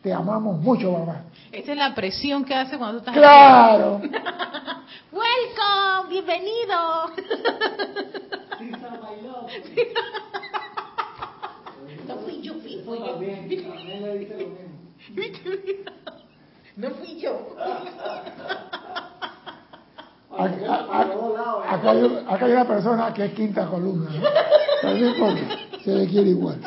[0.02, 1.22] Te amamos mucho, papá.
[1.52, 4.02] Esta es la presión que hace cuando tú estás ¡Claro!
[5.12, 6.10] ¡Welcome!
[6.10, 7.12] ¡Bienvenido!
[12.08, 13.16] no fui yo, fui, fui yo.
[16.78, 17.56] No fui yo.
[21.68, 24.22] Acá, hay, acá hay una persona que es quinta columna, ¿no?
[24.82, 25.42] Pero no importa,
[25.84, 26.60] se le quiere igual.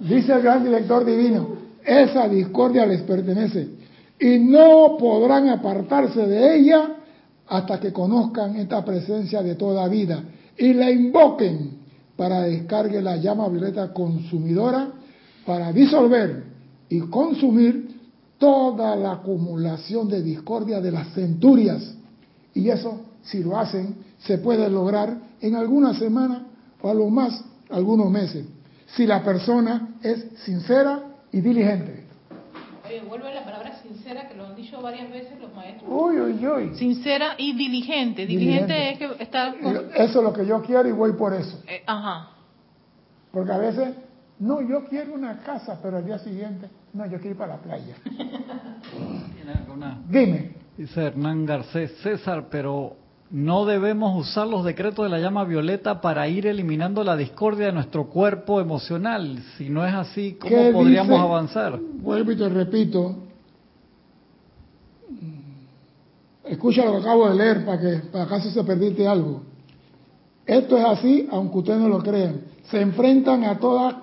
[0.00, 1.48] Dice el gran director divino,
[1.84, 3.68] esa discordia les pertenece
[4.18, 6.96] y no podrán apartarse de ella
[7.48, 10.22] hasta que conozcan esta presencia de toda vida
[10.56, 11.80] y la invoquen
[12.16, 14.90] para descargue la llama violeta consumidora
[15.46, 16.44] para disolver
[16.88, 17.98] y consumir
[18.38, 21.94] toda la acumulación de discordia de las centurias.
[22.54, 26.42] Y eso, si lo hacen, se puede lograr en algunas semanas
[26.82, 28.44] o a lo más algunos meses,
[28.94, 31.00] si la persona es sincera
[31.32, 32.06] y diligente.
[32.86, 35.88] Oye, vuelve la palabra sincera, que lo han dicho varias veces los maestros.
[35.88, 36.74] Uy, uy, uy.
[36.76, 38.26] Sincera y diligente.
[38.26, 38.90] Diligente, Diligente.
[38.90, 39.54] es que está...
[39.62, 41.62] con- Eso es lo que yo quiero y voy por eso.
[41.68, 42.30] eh, ajá.
[43.32, 43.94] Porque a veces,
[44.40, 47.60] no, yo quiero una casa, pero al día siguiente, no, yo quiero ir para la
[47.62, 47.94] playa.
[50.08, 52.96] Dime, Dice Hernán Garcés, César, pero
[53.30, 57.72] no debemos usar los decretos de la llama violeta para ir eliminando la discordia de
[57.72, 59.38] nuestro cuerpo emocional.
[59.56, 61.22] Si no es así, ¿cómo ¿Qué podríamos dice?
[61.22, 61.78] avanzar?
[61.80, 63.16] vuelvo y te repito,
[66.44, 69.42] escucha lo que acabo de leer para que para acaso se perdiste algo.
[70.46, 72.40] Esto es así, aunque ustedes no lo crean.
[72.64, 74.02] Se enfrentan a toda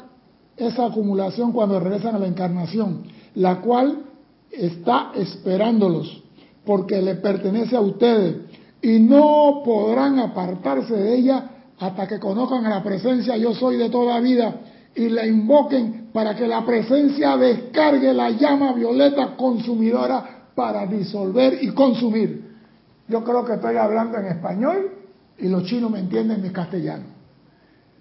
[0.55, 3.03] esa acumulación cuando regresan a la encarnación,
[3.35, 4.03] la cual
[4.51, 6.23] está esperándolos,
[6.65, 8.46] porque le pertenece a ustedes,
[8.81, 13.89] y no podrán apartarse de ella hasta que conozcan a la presencia yo soy de
[13.89, 14.55] toda vida
[14.95, 21.69] y la invoquen para que la presencia descargue la llama violeta consumidora para disolver y
[21.69, 22.55] consumir.
[23.07, 24.91] Yo creo que estoy hablando en español
[25.37, 27.05] y los chinos me entienden mi castellano.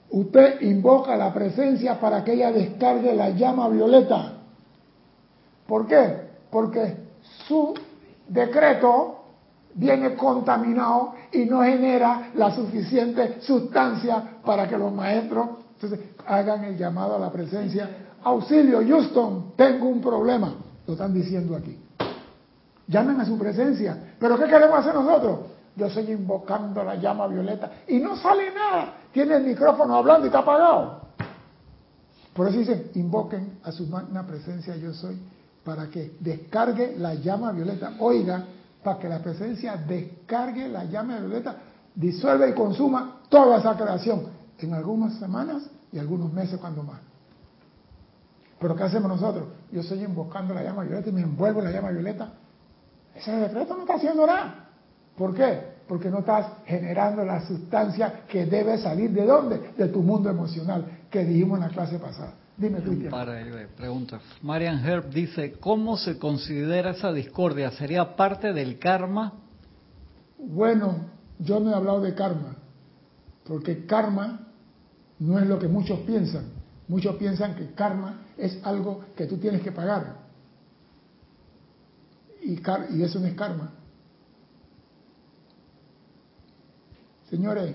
[0.08, 4.38] Usted invoca la presencia para que ella descargue la llama violeta.
[5.66, 6.16] ¿Por qué?
[6.50, 6.96] Porque
[7.46, 7.74] su
[8.28, 9.25] decreto
[9.76, 15.48] viene contaminado y no genera la suficiente sustancia para que los maestros
[16.26, 17.88] hagan el llamado a la presencia.
[18.24, 20.54] Auxilio, Houston, tengo un problema.
[20.86, 21.78] Lo están diciendo aquí.
[22.88, 24.14] Llamen a su presencia.
[24.18, 25.40] ¿Pero qué queremos hacer nosotros?
[25.76, 28.94] Yo estoy invocando la llama violeta y no sale nada.
[29.12, 31.06] Tiene el micrófono hablando y está apagado.
[32.32, 35.18] Por eso dicen, invoquen a su magna presencia yo soy
[35.64, 37.94] para que descargue la llama violeta.
[37.98, 38.44] Oiga,
[38.86, 41.56] para que la presencia descargue la llama violeta,
[41.92, 44.28] disuelva y consuma toda esa creación
[44.60, 47.00] en algunas semanas y algunos meses cuando más.
[48.60, 49.48] Pero ¿qué hacemos nosotros?
[49.72, 52.28] Yo estoy invocando la llama violeta y me envuelvo en la llama violeta.
[53.12, 54.68] Ese decreto no está haciendo nada.
[55.16, 55.78] ¿Por qué?
[55.88, 59.72] Porque no estás generando la sustancia que debe salir de dónde?
[59.76, 62.34] De tu mundo emocional, que dijimos en la clase pasada.
[62.56, 63.10] Dime, Cristian.
[63.10, 64.22] par de preguntas.
[64.42, 67.70] Marian Herb dice, ¿cómo se considera esa discordia?
[67.72, 69.34] ¿Sería parte del karma?
[70.38, 71.06] Bueno,
[71.38, 72.56] yo no he hablado de karma,
[73.44, 74.46] porque karma
[75.18, 76.44] No es lo que muchos piensan.
[76.88, 80.26] Muchos piensan que karma es algo que tú tienes que pagar.
[82.42, 82.60] Y,
[82.96, 83.72] y eso no es karma.
[87.30, 87.74] Señores,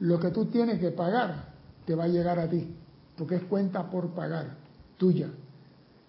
[0.00, 1.54] lo que tú tienes que pagar
[1.86, 2.74] te va a llegar a ti,
[3.16, 4.54] porque es cuenta por pagar,
[4.96, 5.28] tuya.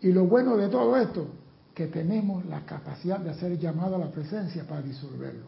[0.01, 1.27] Y lo bueno de todo esto,
[1.73, 5.45] que tenemos la capacidad de hacer llamado a la presencia para disolverlo.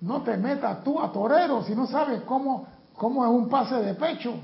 [0.00, 3.94] No te metas tú a torero si no sabes cómo, cómo es un pase de
[3.94, 4.34] pecho.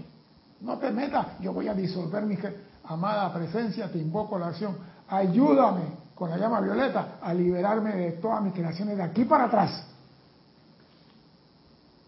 [0.60, 2.36] No te metas, yo voy a disolver mi
[2.84, 4.76] amada presencia, te invoco la acción.
[5.08, 5.82] Ayúdame
[6.14, 9.86] con la llama violeta a liberarme de todas mis creaciones de aquí para atrás.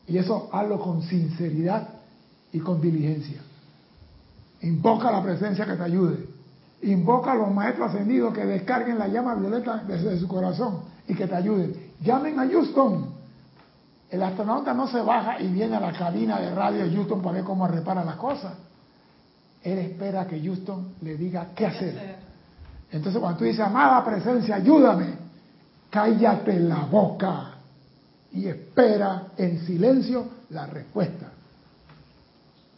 [0.07, 1.89] Y eso hazlo con sinceridad
[2.53, 3.41] y con diligencia.
[4.63, 6.27] Invoca la presencia que te ayude.
[6.83, 11.27] Invoca a los maestros ascendidos que descarguen la llama violeta desde su corazón y que
[11.27, 11.75] te ayuden.
[12.01, 13.07] Llamen a Houston.
[14.11, 17.37] El astronauta no se baja y viene a la cabina de radio de Houston para
[17.37, 18.53] ver cómo repara las cosas.
[19.63, 22.17] Él espera que Houston le diga qué hacer.
[22.91, 25.15] Entonces cuando tú dices, amada presencia, ayúdame,
[25.89, 27.53] cállate la boca
[28.33, 31.32] y espera en silencio la respuesta.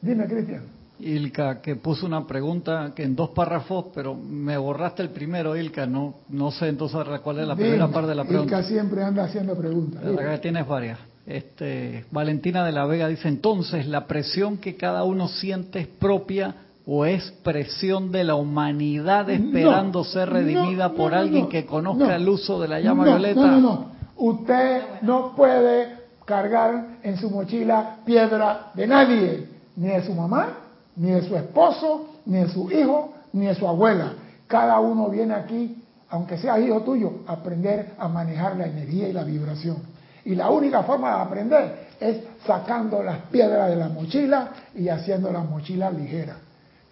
[0.04, 0.62] Dime, Cristian.
[1.00, 5.86] Ilka, que puso una pregunta que en dos párrafos, pero me borraste el primero, Ilka.
[5.86, 8.56] No, no sé entonces cuál es la primera parte de la pregunta.
[8.56, 10.02] Ilka siempre anda haciendo preguntas.
[10.04, 10.98] La tienes varias.
[11.26, 16.54] Este, Valentina de la Vega dice, entonces, ¿la presión que cada uno siente es propia
[16.86, 22.60] o es presión de la humanidad esperando ser redimida por alguien que conozca el uso
[22.60, 23.40] de la llama violeta?
[23.40, 23.94] No, no, no.
[24.16, 30.58] Usted no puede cargar en su mochila piedra de nadie, ni de su mamá,
[30.96, 34.12] ni de su esposo, ni de su hijo, ni de su abuela.
[34.46, 39.12] Cada uno viene aquí, aunque sea hijo tuyo, a aprender a manejar la energía y
[39.12, 39.78] la vibración.
[40.24, 45.30] Y la única forma de aprender es sacando las piedras de la mochila y haciendo
[45.30, 46.36] la mochila ligera.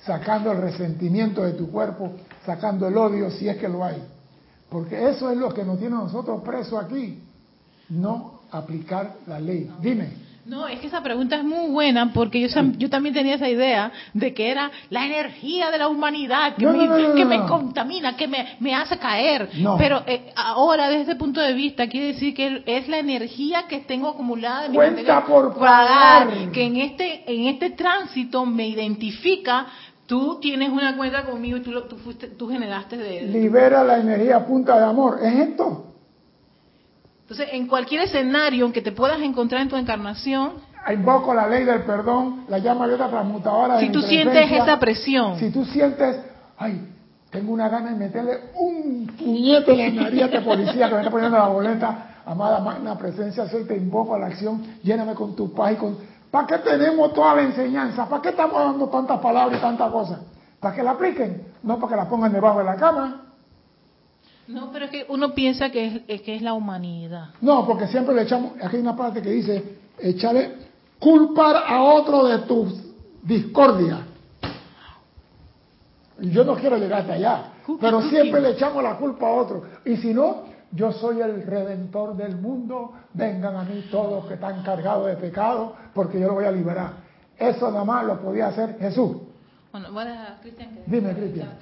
[0.04, 2.12] Sacando el resentimiento de tu cuerpo,
[2.44, 4.02] sacando el odio si es que lo hay.
[4.68, 7.22] Porque eso es lo que nos tiene a nosotros presos aquí.
[7.88, 9.70] No aplicar la ley.
[9.80, 10.21] Dime.
[10.44, 13.92] No, es que esa pregunta es muy buena porque yo, yo también tenía esa idea
[14.12, 18.56] de que era la energía de la humanidad que, me, que me contamina, que me,
[18.58, 19.48] me hace caer.
[19.78, 23.80] Pero eh, ahora, desde ese punto de vista, quiere decir que es la energía que
[23.80, 29.66] tengo acumulada en mi por pagar, que en este, en este tránsito me identifica
[30.04, 33.22] Tú tienes una cuenta conmigo y tú, tú, fuiste, tú generaste de...
[33.22, 35.20] Libera la energía punta de amor.
[35.22, 35.91] ¿Es esto?
[37.32, 40.52] Entonces, en cualquier escenario en que te puedas encontrar en tu encarnación,
[40.92, 43.80] invoco la ley del perdón, la llama de otra transmutadora.
[43.80, 45.38] Si tú sientes esa presión.
[45.38, 46.20] Si tú sientes,
[46.58, 46.86] ay,
[47.30, 51.00] tengo una gana de meterle un puñete en la nariz a este policía que me
[51.00, 55.34] está poniendo la boleta, amada magna presencia, soy, te invoco a la acción, lléname con
[55.34, 55.96] tu paz y con...
[56.30, 58.06] ¿Para qué tenemos toda la enseñanza?
[58.10, 60.18] ¿Para qué estamos dando tantas palabras y tantas cosas?
[60.60, 61.46] ¿Para que la apliquen?
[61.62, 63.31] No para que la pongan debajo de la cama.
[64.52, 67.30] No, pero es que uno piensa que es, que es la humanidad.
[67.40, 70.56] No, porque siempre le echamos, aquí hay una parte que dice, echarle
[70.98, 72.68] culpar a otro de tu
[73.22, 74.06] discordia.
[76.20, 77.44] Yo no quiero llegar hasta allá,
[77.80, 79.64] pero siempre le echamos la culpa a otro.
[79.84, 84.62] Y si no, yo soy el redentor del mundo, vengan a mí todos que están
[84.62, 86.92] cargados de pecado, porque yo lo voy a liberar.
[87.38, 89.16] Eso nada más lo podía hacer Jesús.
[89.72, 90.78] Bueno, bueno Cristian.
[90.86, 91.58] Dime, Cristian.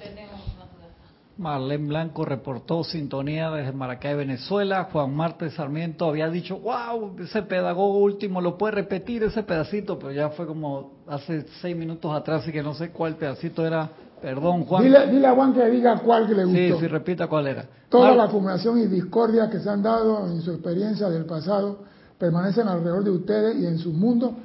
[1.41, 4.87] Marlene Blanco reportó sintonía desde Maracay, Venezuela.
[4.91, 10.11] Juan Marte Sarmiento había dicho, wow, ese pedagogo último lo puede repetir ese pedacito, pero
[10.11, 13.89] ya fue como hace seis minutos atrás y que no sé cuál pedacito era.
[14.21, 14.83] Perdón, Juan.
[14.83, 16.59] Dile, a Juan que diga cuál que le gustó.
[16.59, 17.65] Sí, sí, repita cuál era.
[17.89, 21.79] Toda la acumulación y discordia que se han dado en su experiencia del pasado
[22.19, 24.35] permanecen alrededor de ustedes y en su mundo.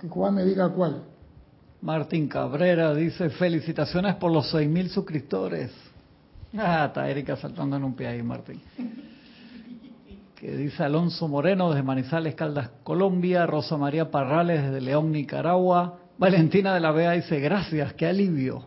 [0.00, 1.04] Que Juan me diga cuál.
[1.80, 5.70] Martín Cabrera dice, felicitaciones por los seis mil suscriptores.
[6.56, 8.60] Ah, está Erika saltando en un pie ahí, Martín.
[10.34, 13.46] Que dice Alonso Moreno desde Manizales, Caldas, Colombia.
[13.46, 15.98] Rosa María Parrales desde León, Nicaragua.
[16.18, 18.64] Valentina de la Vega dice, gracias, qué alivio.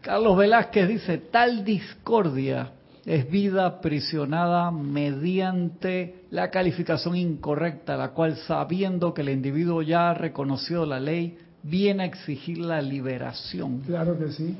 [0.00, 2.72] Carlos Velázquez dice, tal discordia
[3.04, 10.14] es vida aprisionada mediante la calificación incorrecta, la cual sabiendo que el individuo ya ha
[10.14, 13.80] reconocido la ley, viene a exigir la liberación.
[13.80, 14.56] Claro que sí.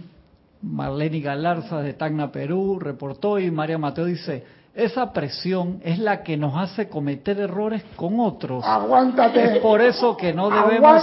[0.62, 4.44] Marlene Galarza de Tacna, Perú, reportó y María Mateo dice,
[4.74, 8.64] esa presión es la que nos hace cometer errores con otros.
[8.64, 9.56] Aguántate.
[9.56, 11.02] Es por eso que no debemos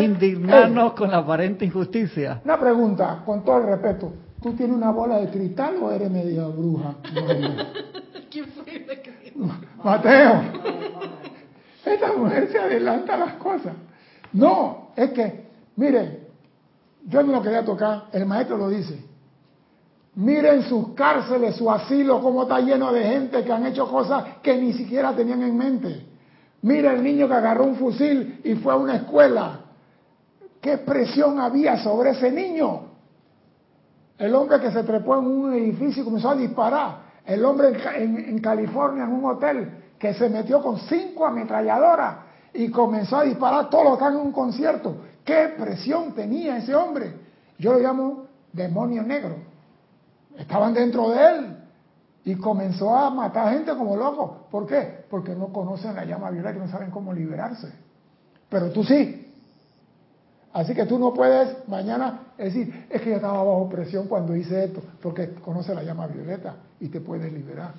[0.00, 2.40] indignarnos con la aparente injusticia.
[2.44, 4.12] Una pregunta, con todo el respeto.
[4.42, 6.96] ¿Tú tienes una bola de cristal o eres media bruja?
[8.30, 8.64] ¿Quién fue
[9.82, 10.40] Mateo.
[11.84, 13.74] Esta mujer se adelanta las cosas.
[14.32, 15.44] No, es que,
[15.76, 16.23] mire,
[17.06, 19.04] yo no lo quería tocar, el maestro lo dice.
[20.16, 24.56] Miren sus cárceles, su asilo, cómo está lleno de gente que han hecho cosas que
[24.56, 26.06] ni siquiera tenían en mente.
[26.62, 29.60] Mira el niño que agarró un fusil y fue a una escuela.
[30.60, 32.94] ¿Qué presión había sobre ese niño?
[34.16, 37.04] El hombre que se trepó en un edificio y comenzó a disparar.
[37.26, 42.16] El hombre en, California, en un hotel, que se metió con cinco ametralladoras
[42.52, 44.96] y comenzó a disparar todo lo que en un concierto.
[45.24, 47.14] ¿Qué presión tenía ese hombre?
[47.58, 49.36] Yo lo llamo demonio negro.
[50.36, 51.56] Estaban dentro de él
[52.24, 54.46] y comenzó a matar gente como loco.
[54.50, 55.04] ¿Por qué?
[55.08, 57.72] Porque no conocen la llama violeta y no saben cómo liberarse.
[58.48, 59.32] Pero tú sí.
[60.52, 64.64] Así que tú no puedes mañana decir, es que yo estaba bajo presión cuando hice
[64.64, 67.74] esto, porque conoce la llama violeta y te puedes liberar.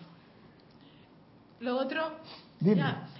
[1.61, 2.01] Lo otro,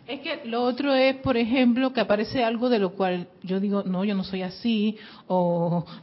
[0.08, 3.84] es que lo otro es, por ejemplo, que aparece algo de lo cual yo digo,
[3.84, 5.86] no, yo no soy así, o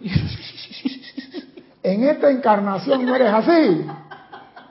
[1.84, 3.84] En esta encarnación no eres así,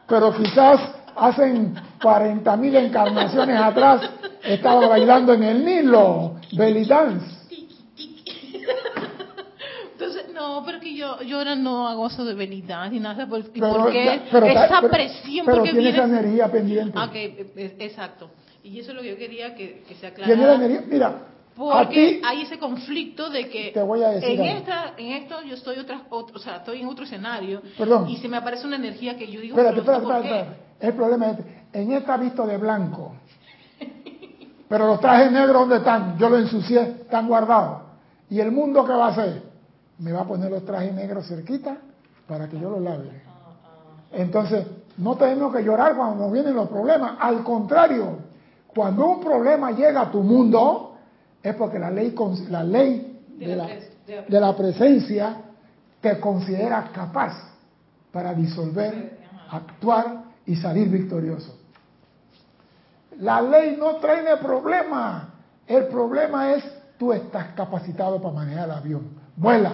[0.07, 0.79] pero quizás
[1.15, 4.09] hacen 40.000 encarnaciones atrás
[4.43, 7.25] estaba bailando en el Nilo, belly dance.
[9.91, 13.27] Entonces, no, pero que yo, yo ahora no hago eso de belly dance ni nada,
[13.27, 16.93] porque, esa presión, pero tiene esa energía pendiente.
[16.95, 18.29] Ah, exacto.
[18.63, 20.57] Y eso es lo que yo quería que, que se aclarara.
[20.87, 21.15] Mira,
[21.55, 25.55] porque hay ese conflicto de que te voy a decir en, esta, en esto yo
[25.55, 27.61] estoy otra, o sea, estoy en otro escenario
[28.07, 31.37] y se me aparece una energía que yo digo, espérate, espérate, espérate, El problema es,
[31.73, 33.13] en esta visto de blanco,
[34.69, 36.17] pero los trajes negros, ¿dónde están?
[36.17, 37.81] Yo los ensucié, están guardados.
[38.29, 39.43] ¿Y el mundo qué va a hacer?
[39.99, 41.77] Me va a poner los trajes negros cerquita
[42.25, 43.21] para que yo los lave.
[44.13, 44.65] Entonces,
[44.97, 47.17] no tenemos que llorar cuando nos vienen los problemas.
[47.19, 48.19] Al contrario,
[48.73, 50.95] cuando un problema llega a tu mundo,
[51.41, 52.15] es porque la ley,
[52.49, 53.67] la ley de, la,
[54.27, 55.37] de la presencia
[55.99, 57.33] te considera capaz
[58.11, 59.17] para disolver,
[59.49, 61.57] actuar y salir victorioso.
[63.19, 65.33] La ley no trae problema.
[65.67, 66.63] El problema es
[66.97, 69.09] tú estás capacitado para manejar el avión.
[69.35, 69.73] Vuela.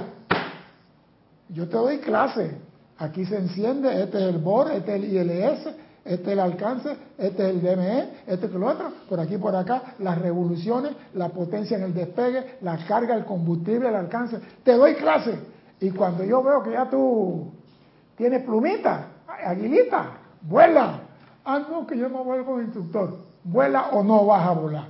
[1.49, 2.57] Yo te doy clase.
[2.97, 5.69] Aquí se enciende, este es el BOR, este es el ILS,
[6.07, 9.55] este es el alcance, este es el DME, este es lo otro, por aquí por
[9.55, 14.39] acá, las revoluciones, la potencia en el despegue, la carga, el combustible, el alcance.
[14.63, 15.37] Te doy clase.
[15.79, 17.51] Y cuando yo veo que ya tú
[18.15, 21.01] tienes plumita, aguilita, vuela.
[21.43, 23.17] Ah, no, que yo no vuelvo instructor.
[23.43, 24.87] Vuela o no vas a volar.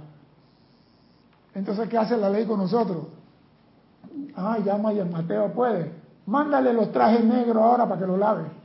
[1.53, 3.07] Entonces, ¿qué hace la ley con nosotros?
[4.35, 5.91] Ah, llama y Mateo puede.
[6.27, 8.56] Mándale los trajes negros ahora para que lo lave.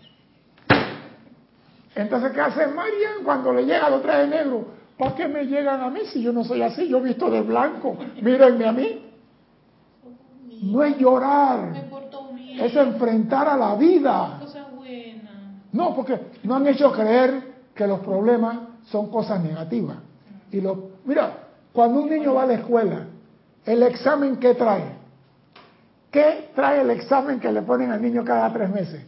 [1.94, 4.62] Entonces, ¿qué hace Marian cuando le llega los trajes negros?
[4.96, 6.88] ¿Por qué me llegan a mí si yo no soy así?
[6.88, 7.96] Yo he visto de blanco.
[8.20, 9.10] Mírenme a mí.
[10.62, 11.72] No es llorar.
[12.60, 14.40] Es enfrentar a la vida.
[15.72, 19.96] No, porque no han hecho creer que los problemas son cosas negativas.
[20.50, 23.06] Y lo, mira, cuando un niño va a la escuela,
[23.64, 25.02] el examen ¿qué trae?
[26.10, 29.02] ¿Qué trae el examen que le ponen al niño cada tres meses?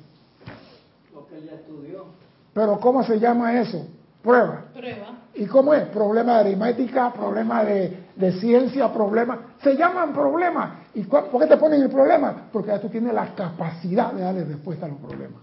[1.13, 2.07] Lo que él ya estudió.
[2.55, 3.85] Pero ¿cómo se llama eso?
[4.23, 4.67] Prueba.
[4.73, 5.07] Prueba.
[5.35, 5.89] ¿Y cómo es?
[5.89, 9.57] Problema de aritmética, problema de, ciencia, problema.
[9.63, 10.71] Se llaman problemas.
[10.95, 12.49] ¿Y por qué te ponen el problema?
[12.53, 15.43] Porque ya tú tienes la capacidad de darle respuesta a los problemas.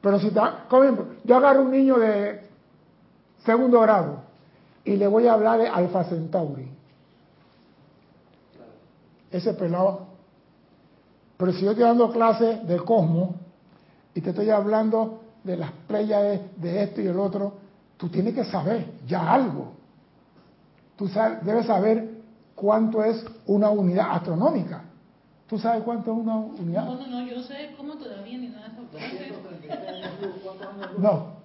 [0.00, 2.40] Pero si está, por ejemplo, yo agarro un niño de
[3.44, 4.22] segundo grado
[4.84, 6.70] y le voy a hablar de Alfa Centauri.
[9.32, 10.06] Ese pelado.
[11.36, 13.30] Pero si yo estoy dando clases de cosmos
[14.14, 17.54] y te estoy hablando de las playas de esto y el otro,
[17.96, 19.72] tú tienes que saber ya algo.
[20.96, 21.08] Tú
[21.42, 22.22] debes saber
[22.54, 24.82] cuánto es una unidad astronómica.
[25.46, 26.84] ¿Tú sabes cuánto es una unidad?
[26.84, 28.72] No, no, no, yo sé cómo todavía ni nada
[30.98, 31.36] No,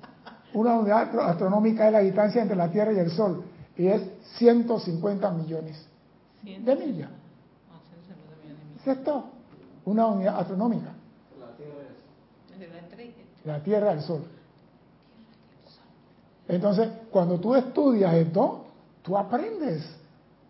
[0.53, 3.43] una unidad astronómica es la distancia entre la Tierra y el Sol
[3.77, 4.01] y es
[4.37, 5.85] 150 millones
[6.41, 7.11] de millas.
[8.79, 9.25] ¿Es esto?
[9.85, 10.95] Una unidad astronómica
[13.45, 14.23] la Tierra del Sol.
[16.47, 18.65] Entonces, cuando tú estudias esto,
[19.01, 19.83] tú aprendes,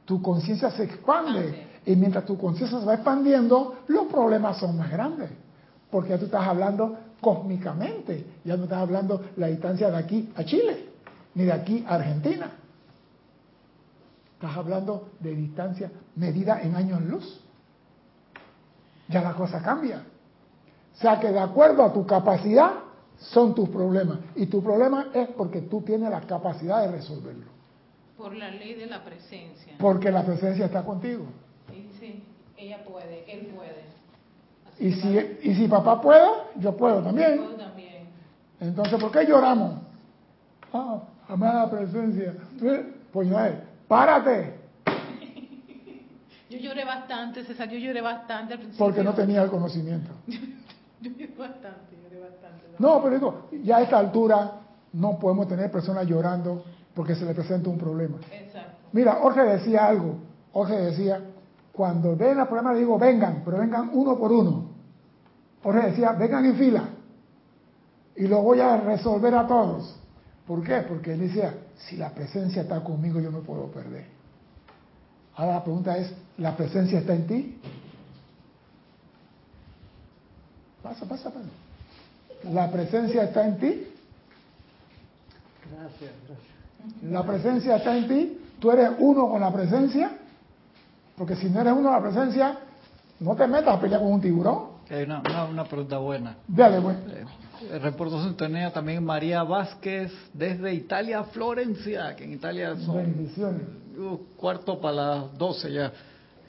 [0.05, 1.67] tu conciencia se expande.
[1.85, 5.29] Y mientras tu conciencia se va expandiendo, los problemas son más grandes.
[5.89, 10.43] Porque ya tú estás hablando cósmicamente, ya no estás hablando la distancia de aquí a
[10.43, 10.89] Chile,
[11.35, 12.51] ni de aquí a Argentina.
[14.33, 17.41] Estás hablando de distancia medida en años luz.
[19.07, 20.03] Ya la cosa cambia.
[20.93, 22.71] O sea que de acuerdo a tu capacidad
[23.17, 24.19] son tus problemas.
[24.35, 27.45] Y tu problema es porque tú tienes la capacidad de resolverlo.
[28.17, 29.73] Por la ley de la presencia.
[29.79, 31.25] Porque la presencia está contigo.
[31.69, 32.23] Sí, sí.
[32.57, 33.83] ella puede, él puede.
[34.71, 36.27] Así Y si, para- y si papá puede,
[36.57, 37.37] yo puedo también.
[37.37, 38.07] puedo también.
[38.59, 39.79] Entonces, ¿por qué lloramos?
[40.71, 42.35] Ah, amada presencia.
[43.11, 43.53] Pues no es,
[43.87, 44.59] párate,
[46.49, 48.85] Yo lloré bastante, César, yo lloré bastante al principio.
[48.85, 50.11] porque no tenía el conocimiento.
[51.37, 52.65] Bastante, bastante.
[52.77, 54.61] No, pero digo, ya a esta altura
[54.93, 58.17] no podemos tener personas llorando porque se le presenta un problema.
[58.31, 58.77] Exacto.
[58.91, 60.15] Mira, Jorge decía algo.
[60.53, 61.21] Jorge decía,
[61.71, 64.69] cuando ven el problema, digo, vengan, pero vengan uno por uno.
[65.63, 66.89] Jorge decía, vengan en fila.
[68.15, 69.95] Y lo voy a resolver a todos.
[70.45, 70.81] ¿Por qué?
[70.87, 74.05] Porque él decía, si la presencia está conmigo, yo no puedo perder.
[75.35, 77.61] Ahora la pregunta es, ¿la presencia está en ti?
[80.83, 81.45] Pasa, pasa, pasa.
[82.51, 83.87] ¿La presencia está en ti?
[85.71, 87.11] Gracias, gracias.
[87.11, 88.37] La presencia está en ti.
[88.59, 90.11] Tú eres uno con la presencia.
[91.17, 92.57] Porque si no eres uno con la presencia,
[93.19, 94.71] no te metas a pelear con un tiburón.
[94.89, 96.35] Hay una, una, una pregunta buena.
[96.47, 96.97] Dale, pues.
[97.69, 103.61] Eh, reportó sintonía también María Vázquez desde Italia, Florencia, que en Italia son Bendiciones.
[103.97, 105.91] uh, cuarto para las 12 ya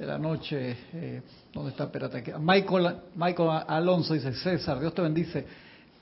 [0.03, 0.76] de la noche.
[0.92, 1.22] Eh,
[1.53, 1.84] ¿Dónde está?
[1.84, 2.32] Espérate aquí.
[2.40, 5.46] Michael, Michael Alonso dice, César, Dios te bendice.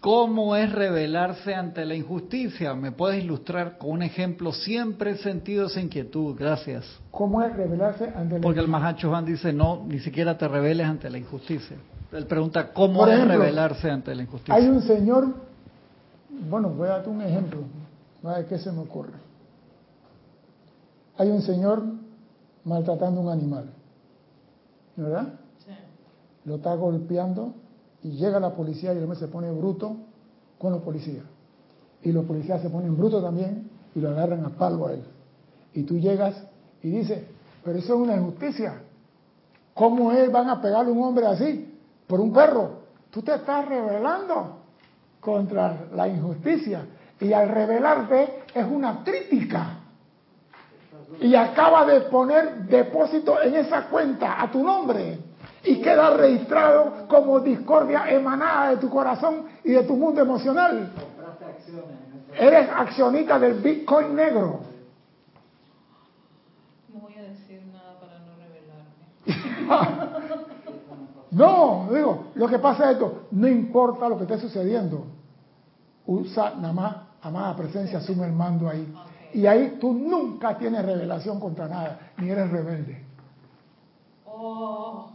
[0.01, 2.75] ¿Cómo es rebelarse ante la injusticia?
[2.75, 4.53] ¿Me puedes ilustrar con un ejemplo?
[4.53, 6.35] Siempre he sentido esa inquietud.
[6.35, 6.87] Gracias.
[7.11, 10.87] ¿Cómo es revelarse ante la Porque el Mahacho Han dice, no, ni siquiera te rebeles
[10.87, 11.77] ante la injusticia.
[12.13, 14.55] Él pregunta, ¿cómo es rebelarse ante la injusticia?
[14.55, 15.35] Hay un señor,
[16.49, 17.61] bueno, voy a darte un ejemplo,
[18.25, 19.13] a ver qué se me ocurre.
[21.19, 21.83] Hay un señor
[22.65, 23.71] maltratando a un animal,
[24.97, 25.35] ¿verdad?
[25.59, 25.73] Sí.
[26.45, 27.55] Lo está golpeando
[28.03, 29.97] y llega la policía y el hombre se pone bruto
[30.59, 31.25] con los policías.
[32.03, 35.03] Y los policías se ponen brutos también y lo agarran a palo a él.
[35.75, 36.35] Y tú llegas
[36.83, 37.25] y dices,
[37.65, 38.83] pero eso es una injusticia.
[39.75, 41.79] ¿Cómo es, van a pegarle a un hombre así?
[42.07, 42.81] Por un perro.
[43.11, 44.57] Tú te estás rebelando
[45.21, 46.87] contra la injusticia.
[47.21, 49.80] Y al rebelarte es una crítica.
[51.19, 55.19] Y acaba de poner depósito en esa cuenta a tu nombre.
[55.65, 60.91] Y queda registrado como discordia emanada de tu corazón y de tu mundo emocional.
[62.39, 64.61] Eres accionista del Bitcoin negro.
[66.93, 70.11] No voy a decir nada para no revelarme.
[71.33, 75.07] No, digo, lo que pasa es esto, no importa lo que esté sucediendo,
[76.07, 78.93] usa nada más, amada presencia, asume el mando ahí.
[79.33, 83.05] Y ahí tú nunca tienes revelación contra nada, ni eres rebelde.
[84.27, 85.11] Oh,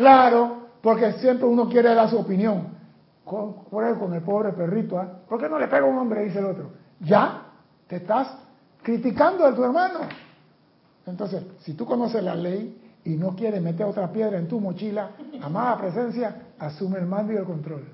[0.00, 2.68] Claro, porque siempre uno quiere dar su opinión.
[3.24, 5.20] Con, con el pobre perrito, ¿ah?
[5.28, 6.24] ¿por qué no le pega un hombre?
[6.24, 6.70] Dice el otro.
[7.00, 7.42] Ya,
[7.86, 8.34] te estás
[8.82, 10.00] criticando a tu hermano.
[11.06, 15.10] Entonces, si tú conoces la ley y no quieres meter otra piedra en tu mochila,
[15.42, 17.84] amada presencia, asume el mando y el control.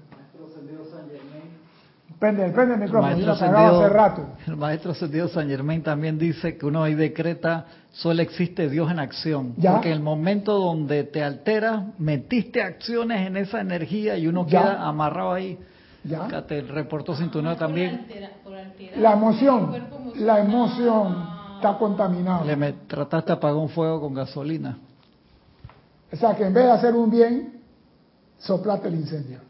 [2.18, 3.46] Prende, prende el El micrófono, yo maestro,
[3.84, 4.26] hace rato.
[4.46, 8.98] el maestro ascendido San Germain también dice que uno ahí decreta, solo existe Dios en
[9.00, 9.52] acción.
[9.58, 9.72] Ya.
[9.72, 14.62] Porque en el momento donde te alteras, metiste acciones en esa energía y uno Ya.
[14.62, 15.58] queda amarrado ahí.
[16.04, 16.24] ¿Ya?
[16.24, 17.96] Acá te reportó Ah, sintonía por también.
[18.08, 19.76] altera- por alterar La el emoción,
[20.20, 22.44] la emoción está contaminada.
[22.44, 24.78] Le me- trataste de apagar un fuego con gasolina.
[26.12, 27.60] O sea que en vez de hacer un bien,
[28.38, 29.40] soplate el incendio.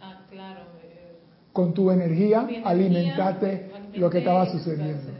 [1.56, 5.10] Con tu energía energía, alimentaste lo que estaba sucediendo.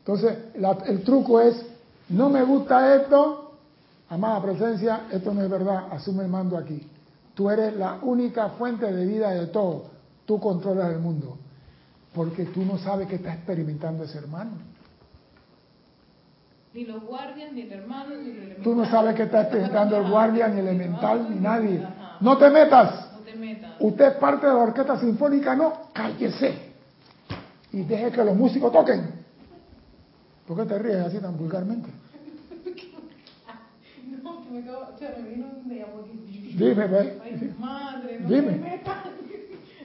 [0.00, 1.54] Entonces, la- el truco es,
[2.10, 3.52] no me gusta esto,
[4.10, 6.86] amada presencia, esto no es verdad, asume el mando aquí.
[7.34, 9.84] Tú eres la única fuente de vida de todo,
[10.26, 11.38] tú controlas el mundo,
[12.14, 14.50] porque tú no sabes que está experimentando ese hermano.
[16.74, 18.62] Ni los guardias, ni el hermano, ni el elemental.
[18.62, 21.82] Tú no sabes que está experimentando el guardia, ni el elemental, ni nadie.
[22.20, 23.05] No te metas.
[23.80, 26.54] Usted es parte de la orquesta sinfónica, no, cállese.
[27.72, 29.10] Y deje que los músicos toquen.
[30.46, 31.90] ¿Por qué te ríes así tan vulgarmente?
[34.22, 35.86] No, que me acabo, o sea, me vino un día.
[36.56, 37.18] Dime, ve.
[37.22, 38.52] Ay, madre, no Dime.
[38.52, 38.96] me metas.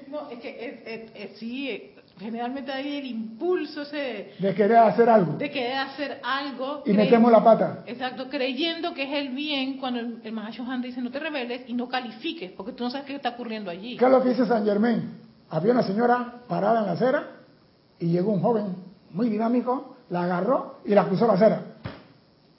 [0.07, 5.09] No, es que es, es- es- sí, generalmente hay el impulso ese De querer hacer
[5.09, 5.34] algo.
[5.34, 6.84] de querer hacer algo.
[6.86, 7.84] Y metemos la pata.
[7.86, 11.74] Exacto, creyendo que es el bien cuando el, el Mahashohan dice no te rebeles y
[11.74, 13.97] no califiques, porque tú no sabes qué está ocurriendo allí.
[13.97, 15.17] ¿Qué es lo que dice San Germán?
[15.49, 17.28] Había una señora parada en la acera
[17.99, 18.76] y llegó un joven
[19.11, 21.61] muy dinámico, la agarró y la cruzó la acera.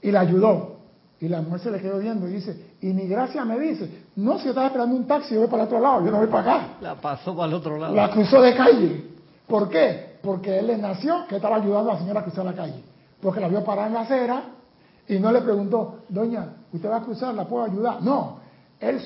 [0.03, 0.73] Y la ayudó.
[1.21, 4.39] Y la mujer se le quedó viendo y dice, y ni gracia me dice, no,
[4.39, 6.27] si yo estaba esperando un taxi, yo voy para el otro lado, yo no voy
[6.27, 6.67] para acá.
[6.81, 7.95] La pasó para el otro lado.
[7.95, 9.12] La cruzó de calle.
[9.53, 10.17] ¿Por qué?
[10.23, 12.83] Porque él le nació que estaba ayudando a la señora a cruzar la calle.
[13.21, 14.45] Porque la vio parada en la acera,
[15.07, 17.35] Y no le preguntó, doña, ¿usted va a cruzar?
[17.35, 18.01] ¿La puedo ayudar?
[18.01, 18.39] No,
[18.81, 19.03] es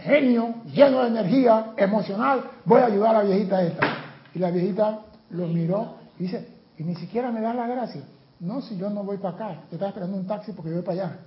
[0.00, 3.86] genio, lleno de energía, emocional, voy a ayudar a la viejita esta.
[4.34, 4.98] Y la viejita
[5.30, 8.02] lo miró y dice, y ni siquiera me da la gracia.
[8.40, 10.84] No, si yo no voy para acá, te estaba esperando un taxi porque yo voy
[10.84, 11.18] para allá.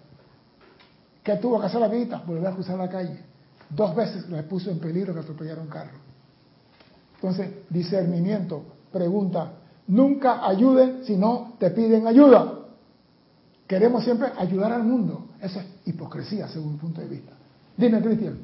[1.24, 2.22] ¿Qué tuvo que hacer la viejita?
[2.24, 3.18] Volver a cruzar la calle.
[3.68, 6.05] Dos veces le puso en peligro que atropellara un carro.
[7.16, 9.53] Entonces, discernimiento, pregunta,
[9.88, 12.53] nunca ayuden si no te piden ayuda.
[13.68, 15.26] Queremos siempre ayudar al mundo.
[15.41, 17.32] Eso es hipocresía según mi punto de vista.
[17.78, 18.39] Dime, Cristian.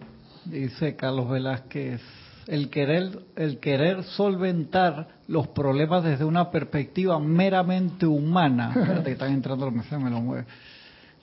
[0.46, 2.02] Dice Carlos Velázquez,
[2.48, 9.34] el querer, el querer solventar los problemas desde una perspectiva meramente humana, espérate que están
[9.34, 10.46] entrando los mensajes, me lo mueve,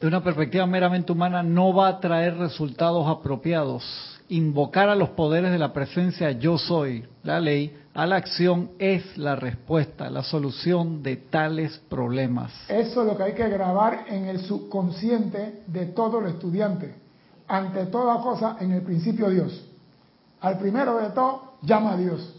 [0.00, 3.84] de una perspectiva meramente humana no va a traer resultados apropiados.
[4.28, 9.16] Invocar a los poderes de la presencia yo soy, la ley, a la acción es
[9.16, 12.52] la respuesta, la solución de tales problemas.
[12.68, 16.94] Eso es lo que hay que grabar en el subconsciente de todo el estudiante.
[17.48, 19.64] Ante toda cosa, en el principio Dios.
[20.40, 22.34] Al primero de todo, llama a Dios.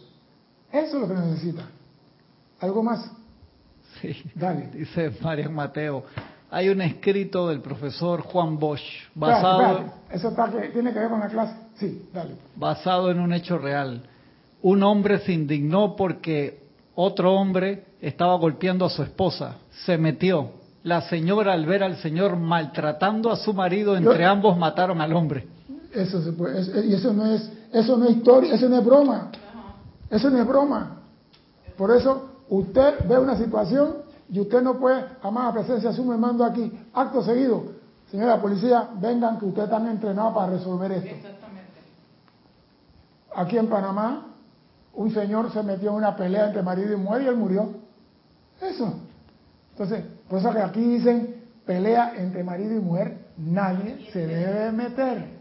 [0.71, 1.63] Eso es lo que necesita.
[2.59, 3.11] ¿Algo más?
[3.99, 4.15] Sí.
[4.35, 4.67] Dale.
[4.67, 6.03] Dice María Mateo.
[6.51, 8.81] Hay un escrito del profesor Juan Bosch
[9.13, 9.85] basado.
[10.11, 10.33] Eso
[10.73, 11.55] tiene que ver con la clase.
[11.75, 12.35] Sí, dale.
[12.55, 14.01] Basado en un hecho real.
[14.61, 16.63] Un hombre se indignó porque
[16.95, 19.57] otro hombre estaba golpeando a su esposa.
[19.85, 20.51] Se metió.
[20.83, 25.47] La señora, al ver al señor maltratando a su marido, entre ambos mataron al hombre.
[25.93, 29.31] Eso se puede, y eso no es, eso no es historia, eso no es broma.
[30.09, 31.01] Eso no es broma.
[31.77, 36.71] Por eso usted ve una situación y usted no puede, amada presencia, asume mando aquí,
[36.93, 37.63] acto seguido.
[38.11, 41.09] Señora policía, vengan que ustedes están entrenados para resolver esto.
[41.09, 41.69] Exactamente.
[43.35, 44.27] Aquí en Panamá,
[44.93, 47.69] un señor se metió en una pelea entre marido y mujer y él murió.
[48.61, 48.93] Eso.
[49.71, 55.39] Entonces, por eso que aquí dicen pelea entre marido y mujer, nadie se debe meter.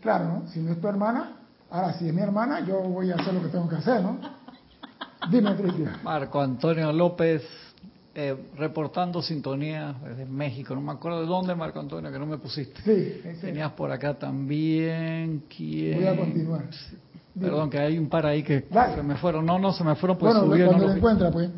[0.00, 0.48] Claro, ¿no?
[0.48, 1.32] Si no es tu hermana,
[1.70, 4.18] ahora si es mi hermana, yo voy a hacer lo que tengo que hacer, ¿no?
[5.30, 6.00] Dime, Cristian.
[6.02, 7.42] Marco Antonio López,
[8.14, 10.74] eh, reportando sintonía desde México.
[10.74, 12.80] No me acuerdo de dónde, Marco Antonio, que no me pusiste.
[12.82, 15.44] Sí, Tenías por acá también.
[15.54, 15.98] ¿Quién?
[15.98, 16.64] Voy a continuar.
[17.38, 19.46] Perdón, que hay un par ahí que se me fueron.
[19.46, 21.50] No, no, se me fueron, pues bueno, Cuando lo encuentra, pues.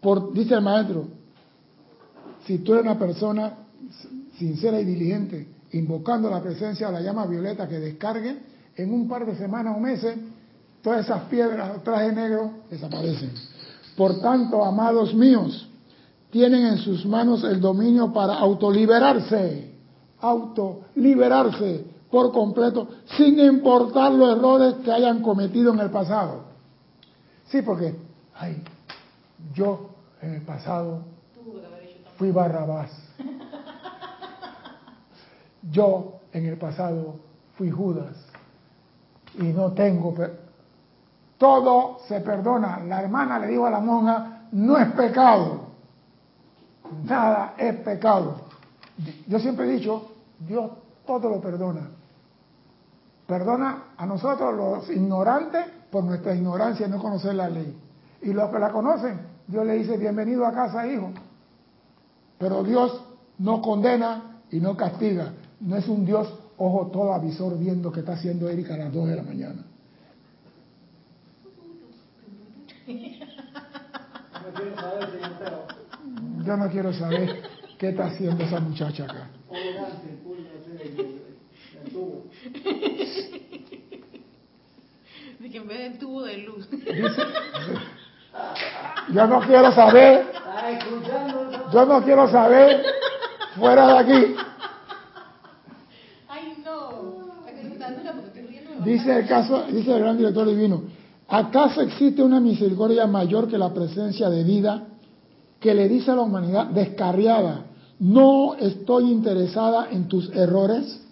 [0.00, 1.08] Por, dice el maestro,
[2.46, 3.54] si tú eres una persona
[4.38, 8.38] sincera y diligente, invocando la presencia de la llama violeta que descargue,
[8.76, 10.16] en un par de semanas o meses,
[10.82, 13.32] todas esas piedras, traje negro, desaparecen.
[13.96, 15.68] Por tanto, amados míos,
[16.30, 19.74] tienen en sus manos el dominio para autoliberarse,
[20.20, 26.44] autoliberarse por completo, sin importar los errores que hayan cometido en el pasado.
[27.48, 27.96] Sí, porque,
[28.34, 28.62] ay,
[29.54, 29.90] yo
[30.22, 31.02] en el pasado
[32.16, 32.90] fui Barrabás.
[35.70, 37.16] Yo en el pasado
[37.56, 38.16] fui Judas
[39.38, 40.14] y no tengo...
[41.40, 42.80] Todo se perdona.
[42.86, 45.68] La hermana le dijo a la monja, no es pecado.
[47.02, 48.42] Nada es pecado.
[49.26, 50.70] Yo siempre he dicho, Dios
[51.06, 51.88] todo lo perdona.
[53.26, 57.74] Perdona a nosotros los ignorantes por nuestra ignorancia y no conocer la ley.
[58.20, 61.08] Y los que la conocen, Dios le dice, bienvenido a casa, hijo.
[62.36, 63.02] Pero Dios
[63.38, 65.32] no condena y no castiga.
[65.60, 69.08] No es un Dios ojo todo avisor viendo que está haciendo Erika a las 2
[69.08, 69.69] de la mañana.
[76.44, 77.42] Yo no quiero saber
[77.78, 79.28] qué está haciendo esa muchacha acá.
[85.38, 86.68] De que en vez del tubo de luz.
[89.12, 90.26] yo no quiero saber.
[91.72, 92.84] Yo no quiero saber
[93.56, 94.36] fuera de aquí.
[98.84, 100.82] Dice el caso, dice el gran director divino,
[101.30, 104.86] ¿acaso existe una misericordia mayor que la presencia de vida
[105.60, 107.66] que le dice a la humanidad descarriada,
[108.00, 111.02] no estoy interesada en tus errores?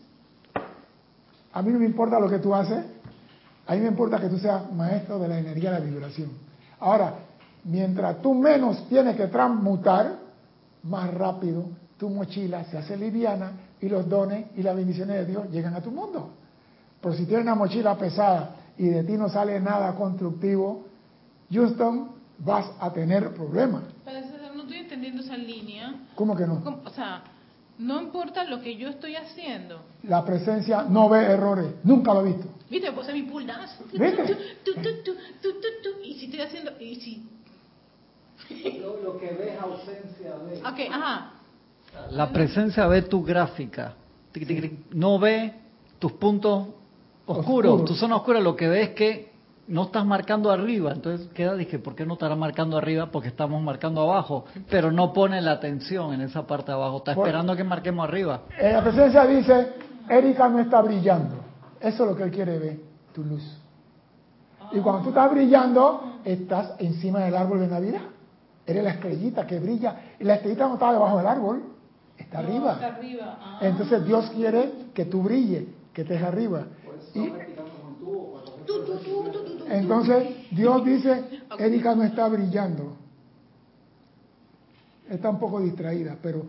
[1.52, 2.84] A mí no me importa lo que tú haces,
[3.66, 6.30] a mí me importa que tú seas maestro de la energía de la vibración.
[6.80, 7.14] Ahora,
[7.64, 10.18] mientras tú menos tienes que transmutar,
[10.82, 11.64] más rápido
[11.98, 15.80] tu mochila se hace liviana y los dones y las bendiciones de Dios llegan a
[15.80, 16.30] tu mundo.
[17.00, 20.86] Pero si tienes una mochila pesada y de ti no sale nada constructivo,
[21.52, 23.82] Houston, vas a tener problemas.
[24.04, 24.20] Pero
[24.54, 25.94] no estoy entendiendo esa línea.
[26.14, 26.62] ¿Cómo que no?
[26.84, 27.22] O sea,
[27.78, 29.80] no importa lo que yo estoy haciendo.
[30.04, 31.66] La presencia no ve errores.
[31.82, 32.48] Nunca lo he visto.
[32.70, 32.92] ¿Viste?
[32.92, 33.84] Puse mi puldazo.
[33.92, 34.36] ¿Viste?
[36.04, 36.72] y si estoy haciendo...
[36.80, 37.28] Y si...
[38.80, 40.58] Lo, que ves ausencia de.
[40.58, 41.32] Ok, ajá.
[42.10, 43.94] La presencia ve tu gráfica.
[44.92, 45.52] No ve
[45.98, 46.68] tus puntos
[47.28, 47.84] oscuros, Oscuros.
[47.84, 48.40] tu zona oscura.
[48.40, 49.32] Lo que ve es que
[49.68, 50.92] no estás marcando arriba.
[50.92, 53.06] Entonces queda, dije, ¿por qué no estará marcando arriba?
[53.10, 54.44] Porque estamos marcando abajo.
[54.70, 56.98] Pero no pone la atención en esa parte de abajo.
[56.98, 58.42] Está esperando que marquemos arriba.
[58.58, 59.72] En la presencia dice,
[60.08, 61.36] Erika no está brillando.
[61.80, 62.80] Eso es lo que él quiere ver,
[63.14, 63.44] tu luz.
[64.72, 68.00] Y cuando tú estás brillando, estás encima del árbol de Navidad.
[68.66, 69.96] Eres la estrellita que brilla.
[70.20, 71.62] Y la estrellita no está debajo del árbol,
[72.18, 72.72] está No, arriba.
[72.72, 73.38] está arriba.
[73.40, 73.58] Ah.
[73.62, 75.64] Entonces Dios quiere que tú brilles,
[75.94, 76.64] que estés arriba.
[79.68, 81.24] Entonces Dios dice,
[81.58, 82.96] Erika no está brillando.
[85.08, 86.46] Está un poco distraída, pero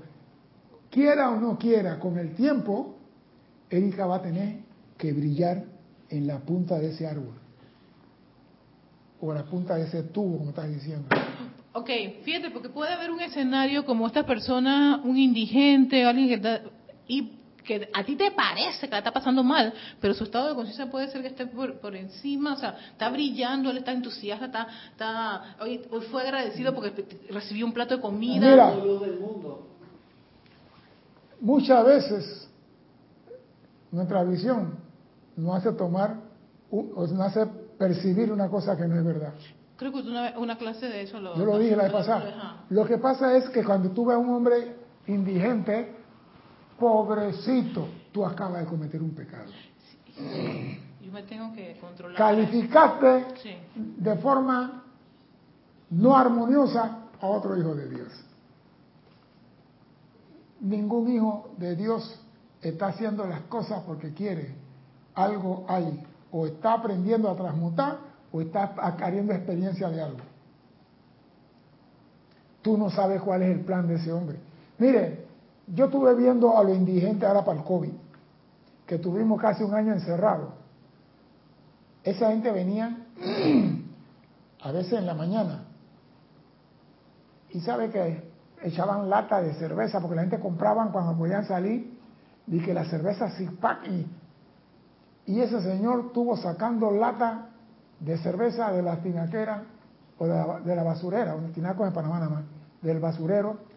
[0.89, 2.97] quiera o no quiera, con el tiempo,
[3.69, 4.59] Erika va a tener
[4.97, 5.63] que brillar
[6.09, 7.35] en la punta de ese árbol.
[9.21, 11.07] O en la punta de ese tubo, como estás diciendo.
[11.73, 11.89] Ok,
[12.23, 16.61] fíjate, porque puede haber un escenario como esta persona, un indigente, alguien que está,
[17.07, 17.33] y
[17.63, 20.89] que a ti te parece que la está pasando mal, pero su estado de conciencia
[20.89, 24.67] puede ser que esté por, por encima, o sea, está brillando, él está entusiasta, está,
[24.91, 28.49] está hoy, hoy fue agradecido porque recibió un plato de comida.
[28.49, 28.71] Mira.
[28.75, 29.67] del mundo.
[31.41, 32.49] Muchas veces
[33.91, 34.75] nuestra visión
[35.37, 36.15] nos hace tomar,
[36.69, 37.45] un- o nos hace
[37.77, 39.33] percibir una cosa que no es verdad.
[39.77, 41.37] Creo que una, una clase de eso lo...
[41.37, 42.65] Yo lo dije la vez pasada.
[42.69, 44.75] Lo que pasa es que cuando tú ves a un hombre
[45.07, 45.95] indigente,
[46.79, 49.51] pobrecito, tú acabas de cometer un pecado.
[51.01, 52.17] Yo me tengo que controlar.
[52.17, 53.55] Calificaste Sí.
[53.75, 54.83] de forma
[55.91, 58.07] no armoniosa a otro hijo de Dios.
[60.61, 62.19] Ningún hijo de Dios
[62.61, 64.53] está haciendo las cosas porque quiere.
[65.15, 66.03] Algo hay.
[66.31, 67.97] O está aprendiendo a transmutar
[68.31, 70.19] o está adquiriendo experiencia de algo.
[72.61, 74.37] Tú no sabes cuál es el plan de ese hombre.
[74.77, 75.25] Mire,
[75.73, 77.91] yo estuve viendo a los indigentes ahora para el COVID,
[78.85, 80.49] que tuvimos casi un año encerrados.
[82.03, 82.97] Esa gente venía
[84.61, 85.65] a veces en la mañana
[87.51, 88.29] y sabe que
[88.63, 91.97] echaban lata de cerveza porque la gente compraban cuando podían salir
[92.47, 97.49] y que la cerveza pack y, ese señor tuvo sacando lata
[97.99, 99.63] de cerveza de la tinaquera
[100.17, 102.43] o de la, de la basurera, un tinaco en Panamá nada más,
[102.81, 103.68] del basurero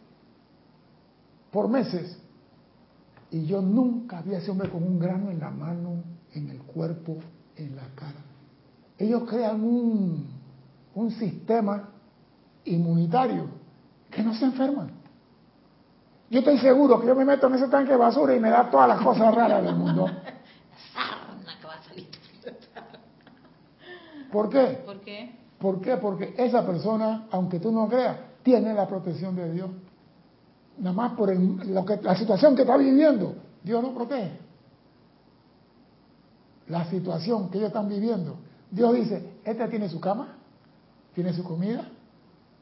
[1.53, 2.19] por meses
[3.31, 6.03] y yo nunca vi a ese hombre con un grano en la mano,
[6.35, 7.19] en el cuerpo,
[7.57, 8.19] en la cara.
[8.99, 10.27] Ellos crean un,
[10.95, 11.91] un sistema
[12.65, 13.47] inmunitario
[14.11, 14.91] que no se enferman.
[16.31, 18.71] Yo estoy seguro que yo me meto en ese tanque de basura y me da
[18.71, 20.07] todas las cosas raras del mundo.
[24.33, 24.83] ¿Por qué?
[24.85, 25.39] ¿Por qué?
[25.59, 25.97] ¿Por qué?
[25.99, 29.71] Porque esa persona, aunque tú no creas, tiene la protección de Dios.
[30.79, 34.39] Nada más por el- la situación que está viviendo, Dios lo protege.
[36.69, 38.37] La situación que ellos están viviendo.
[38.71, 40.29] Dios dice, este tiene su cama,
[41.15, 41.87] tiene su comida,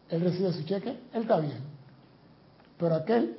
[0.09, 1.61] él recibe su cheque, él está bien.
[2.79, 3.37] Pero aquel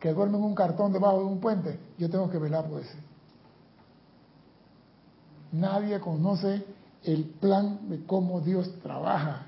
[0.00, 2.98] que duerme en un cartón debajo de un puente, yo tengo que velar por ese.
[5.52, 6.64] Nadie conoce
[7.04, 9.46] el plan de cómo Dios trabaja.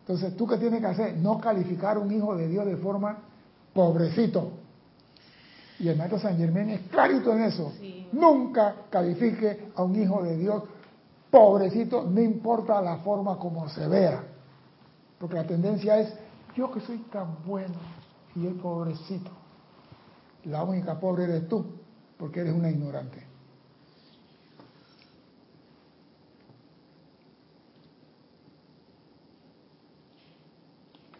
[0.00, 1.16] Entonces, ¿tú qué tienes que hacer?
[1.16, 3.18] No calificar a un hijo de Dios de forma
[3.72, 4.52] pobrecito.
[5.78, 7.72] Y el maestro San Germán es clarito en eso.
[7.80, 8.08] Sí.
[8.12, 10.64] Nunca califique a un hijo de Dios
[11.30, 14.24] pobrecito, no importa la forma como se vea.
[15.18, 16.12] Porque la tendencia es,
[16.56, 17.76] yo que soy tan bueno
[18.34, 19.30] y el pobrecito.
[20.44, 21.64] La única pobre eres tú,
[22.18, 23.26] porque eres una ignorante.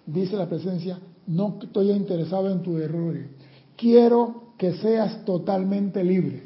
[0.06, 3.26] Dice la presencia, no estoy interesado en tus errores.
[3.76, 6.42] Quiero que seas totalmente libre.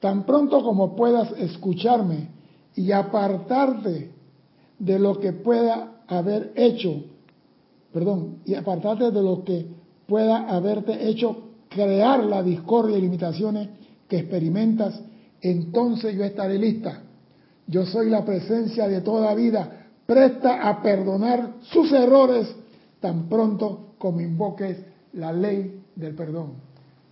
[0.00, 2.28] Tan pronto como puedas escucharme
[2.74, 4.10] y apartarte
[4.78, 7.04] de lo que pueda haber hecho,
[7.92, 9.66] perdón, y apartarte de lo que
[10.06, 13.68] pueda haberte hecho crear la discordia y limitaciones
[14.08, 15.00] que experimentas,
[15.40, 17.02] entonces yo estaré lista.
[17.66, 19.79] Yo soy la presencia de toda vida,
[20.10, 22.52] presta a perdonar sus errores
[22.98, 24.76] tan pronto como invoques
[25.12, 26.54] la ley del perdón.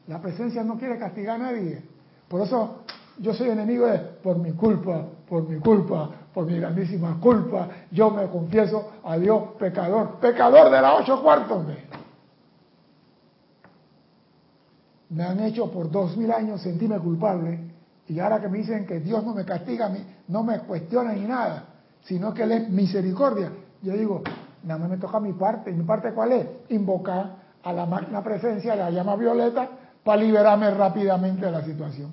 [0.08, 1.80] La presencia no quiere castigar a nadie.
[2.26, 2.78] Por eso
[3.20, 7.68] yo soy enemigo de por mi culpa, por mi culpa, por mi grandísima culpa.
[7.92, 11.66] Yo me confieso a Dios pecador, pecador de las ocho cuartos.
[15.10, 17.60] Me han hecho por dos mil años sentirme culpable
[18.08, 21.12] y ahora que me dicen que Dios no me castiga, a mí, no me cuestiona
[21.12, 21.77] ni nada,
[22.08, 23.52] sino que Él es misericordia.
[23.82, 24.22] Yo digo,
[24.64, 25.70] nada más me toca mi parte.
[25.70, 26.46] ¿Y mi parte cuál es?
[26.70, 29.68] Invocar a la magna presencia la llama violeta
[30.02, 32.12] para liberarme rápidamente de la situación.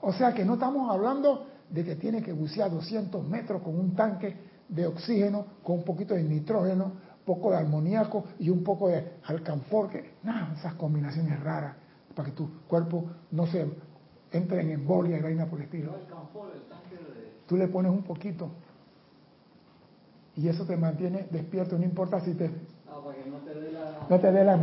[0.00, 3.94] O sea que no estamos hablando de que tiene que bucear 200 metros con un
[3.94, 4.36] tanque
[4.68, 6.92] de oxígeno, con un poquito de nitrógeno,
[7.24, 11.76] poco de amoníaco y un poco de alcanfor, que nada, esas combinaciones raras
[12.16, 13.64] para que tu cuerpo no se
[14.32, 15.92] entre en embolia y vaina por el estilo.
[17.46, 18.50] Tú le pones un poquito
[20.36, 22.50] y eso te mantiene despierto, no importa si te...
[22.88, 24.06] Ah, para que no te dé la...
[24.08, 24.56] No te dé la,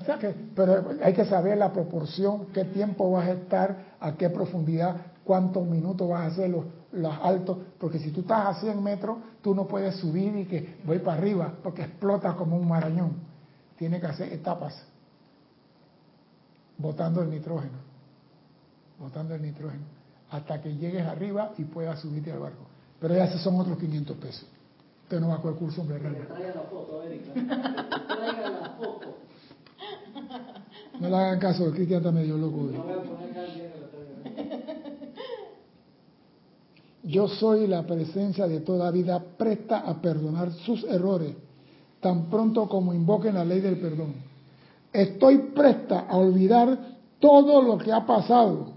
[0.00, 4.12] O sea que, pero hay que saber la proporción, qué tiempo vas a estar, a
[4.16, 8.60] qué profundidad, cuántos minutos vas a hacer los, los altos, porque si tú estás a
[8.60, 12.66] 100 metros, tú no puedes subir y que voy para arriba, porque explota como un
[12.66, 13.12] marañón.
[13.76, 14.84] Tiene que hacer etapas,
[16.76, 17.78] botando el nitrógeno,
[18.98, 20.01] botando el nitrógeno
[20.32, 22.64] hasta que llegues arriba y puedas subirte al barco.
[22.98, 24.46] Pero ya esos son otros 500 pesos.
[25.04, 27.32] Usted no va a coger curso de traiga la foto, Erika.
[27.34, 29.18] traiga la foto.
[31.00, 32.70] No le hagan caso, el Cristian está medio loco.
[37.02, 41.34] Yo soy la presencia de toda vida presta a perdonar sus errores,
[42.00, 44.14] tan pronto como invoquen la ley del perdón.
[44.92, 46.78] Estoy presta a olvidar
[47.18, 48.72] todo lo que ha pasado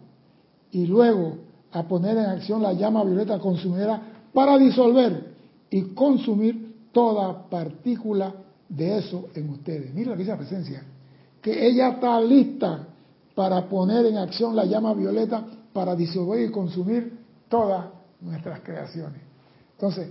[0.72, 1.45] y luego
[1.76, 4.02] a poner en acción la llama violeta consumidora
[4.34, 5.36] para disolver
[5.70, 8.34] y consumir toda partícula
[8.70, 9.94] de eso en ustedes.
[9.94, 10.84] Mira lo que dice la presencia,
[11.42, 12.88] que ella está lista
[13.36, 17.12] para poner en acción la llama violeta para disolver y consumir
[17.50, 17.88] todas
[18.22, 19.20] nuestras creaciones.
[19.74, 20.08] Entonces,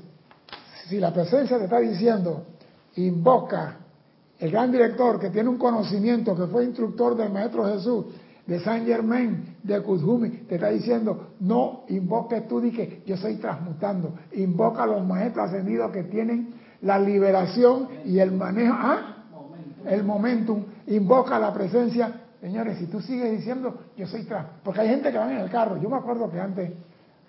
[0.86, 2.44] si la presencia te está diciendo,
[2.96, 3.78] invoca
[4.38, 8.04] el gran director que tiene un conocimiento, que fue instructor del Maestro Jesús,
[8.46, 14.14] de San Germain, de Kuzumi, te está diciendo, no invoques tú, dije, yo soy transmutando.
[14.32, 19.16] Invoca a los maestros ascendidos que tienen la liberación y el manejo, ¿ah?
[19.86, 20.64] El momentum.
[20.86, 22.20] Invoca la presencia.
[22.40, 25.50] Señores, si tú sigues diciendo, yo soy trans, porque hay gente que va en el
[25.50, 25.78] carro.
[25.78, 26.72] Yo me acuerdo que antes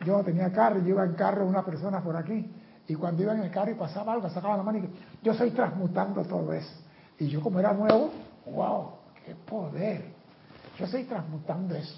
[0.06, 2.46] yo tenía carro, yo iba en carro una persona por aquí,
[2.88, 4.90] y cuando iba en el carro y pasaba algo, sacaba la mano y
[5.24, 6.74] yo soy transmutando todo eso.
[7.18, 8.12] Y yo como era nuevo,
[8.46, 8.90] wow,
[9.26, 10.15] qué poder.
[10.78, 11.96] Yo estoy transmutando eso.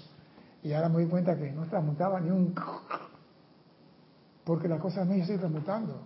[0.62, 2.54] Y ahora me doy cuenta que no transmutaba ni un...
[4.44, 6.02] Porque la cosa no yo estoy transmutando.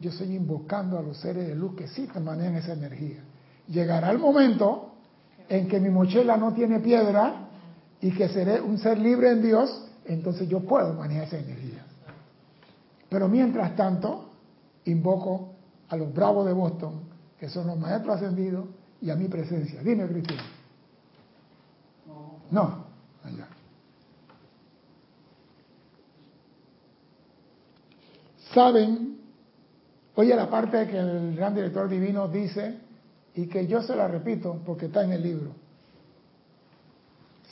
[0.00, 3.22] Yo estoy invocando a los seres de luz que sí manejan esa energía.
[3.68, 4.94] Llegará el momento
[5.48, 7.48] en que mi mochila no tiene piedra
[8.00, 11.84] y que seré un ser libre en Dios, entonces yo puedo manejar esa energía.
[13.08, 14.30] Pero mientras tanto,
[14.84, 15.54] invoco
[15.88, 17.00] a los bravos de Boston,
[17.38, 18.66] que son los maestros ascendidos,
[19.00, 19.82] y a mi presencia.
[19.82, 20.42] Dime, Cristina.
[22.54, 22.84] No,
[23.24, 23.48] allá.
[28.54, 29.18] Saben,
[30.14, 32.78] oye la parte que el gran director divino dice
[33.34, 35.50] y que yo se la repito porque está en el libro.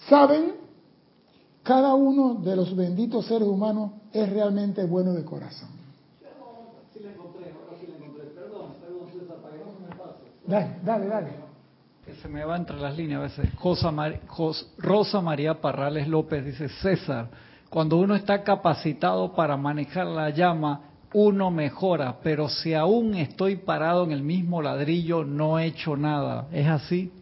[0.09, 0.55] Saben,
[1.64, 5.70] cada uno de los benditos seres humanos es realmente bueno de corazón.
[10.46, 11.41] Dale, dale, dale
[12.20, 13.48] se me va entre las líneas a veces.
[14.78, 17.28] Rosa María Parrales López dice, César,
[17.70, 20.82] cuando uno está capacitado para manejar la llama,
[21.14, 26.48] uno mejora, pero si aún estoy parado en el mismo ladrillo, no he hecho nada.
[26.52, 27.12] ¿Es así?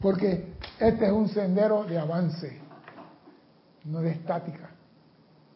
[0.00, 2.60] Porque este es un sendero de avance,
[3.84, 4.70] no de estática.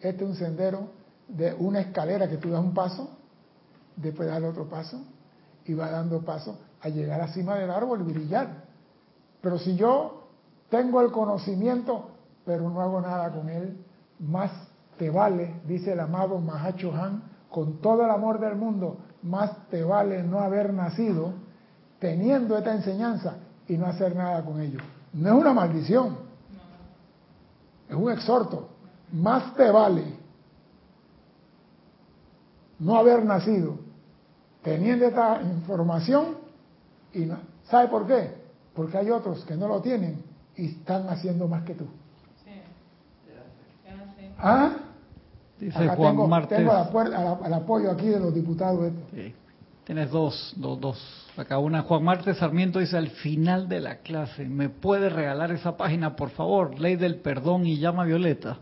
[0.01, 0.90] Este es un sendero
[1.28, 3.11] de una escalera que tú das un paso,
[3.97, 5.05] después das otro paso,
[5.64, 8.62] y va dando paso a llegar a cima del árbol y brillar.
[9.43, 10.28] Pero si yo
[10.70, 12.07] tengo el conocimiento,
[12.47, 13.76] pero no hago nada con él,
[14.20, 14.51] más
[14.97, 19.82] te vale, dice el amado Mahacho Han, con todo el amor del mundo, más te
[19.84, 21.34] vale no haber nacido
[21.99, 23.36] teniendo esta enseñanza
[23.68, 24.78] y no hacer nada con ello.
[25.12, 26.16] No es una maldición,
[27.88, 28.68] es un exhorto.
[29.12, 30.16] Más te vale
[32.78, 33.76] no haber nacido
[34.62, 36.36] teniendo esta información
[37.12, 37.36] y no.
[37.64, 38.41] ¿Sabe por qué?
[38.75, 40.23] Porque hay otros que no lo tienen
[40.57, 41.87] y están haciendo más que tú.
[44.39, 44.73] ¿Ah?
[45.59, 47.03] Dice Juan tengo, Tengo
[47.45, 48.93] el apoyo aquí de los diputados.
[49.85, 51.29] Tienes dos, dos, dos.
[51.37, 55.77] Acá una, Juan Martes Sarmiento dice al final de la clase, ¿me puede regalar esa
[55.77, 56.79] página, por favor?
[56.79, 58.59] Ley del perdón y llama violeta.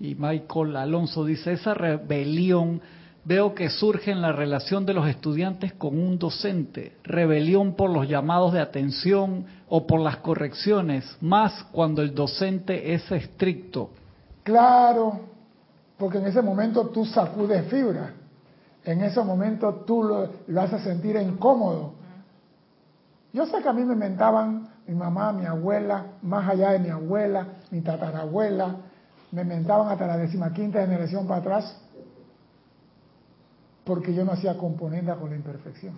[0.00, 2.80] Y Michael Alonso dice, esa rebelión
[3.24, 8.08] veo que surge en la relación de los estudiantes con un docente, rebelión por los
[8.08, 13.90] llamados de atención o por las correcciones, más cuando el docente es estricto.
[14.42, 15.20] Claro,
[15.96, 18.12] Porque en ese momento tú sacudes fibra.
[18.84, 21.94] En ese momento tú lo, lo haces sentir incómodo.
[23.32, 26.90] Yo sé que a mí me mentaban mi mamá, mi abuela, más allá de mi
[26.90, 28.76] abuela, mi tatarabuela,
[29.32, 31.80] me mentaban hasta la decimaquinta generación para atrás,
[33.84, 35.94] porque yo no hacía componenda con la imperfección.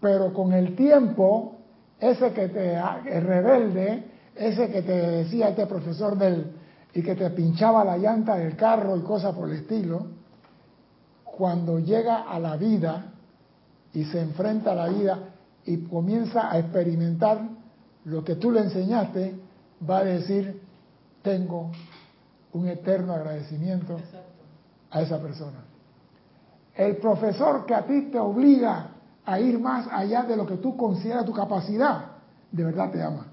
[0.00, 1.56] Pero con el tiempo,
[2.00, 4.04] ese que te el rebelde,
[4.34, 6.52] ese que te decía este profesor del
[6.94, 10.06] y que te pinchaba la llanta del carro y cosas por el estilo,
[11.24, 13.12] cuando llega a la vida
[13.92, 15.18] y se enfrenta a la vida
[15.64, 17.48] y comienza a experimentar
[18.04, 19.34] lo que tú le enseñaste,
[19.88, 20.62] va a decir,
[21.22, 21.72] tengo
[22.52, 23.96] un eterno agradecimiento
[24.90, 25.73] a esa persona.
[26.74, 28.88] El profesor que a ti te obliga
[29.24, 32.04] a ir más allá de lo que tú consideras tu capacidad,
[32.50, 33.26] de verdad te ama.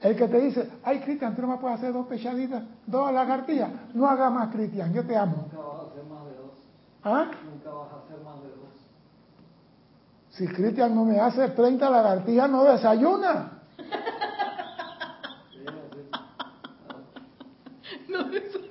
[0.00, 3.70] El que te dice, ay Cristian, tú no me puedes hacer dos pechaditas, dos lagartijas,
[3.94, 5.48] no haga más Cristian, yo te amo.
[5.50, 6.52] Nunca vas a hacer más de dos.
[7.02, 7.30] ¿Ah?
[7.50, 8.58] Nunca vas a hacer más de dos.
[10.30, 13.62] Si Cristian no me hace 30 lagartijas, no desayuna.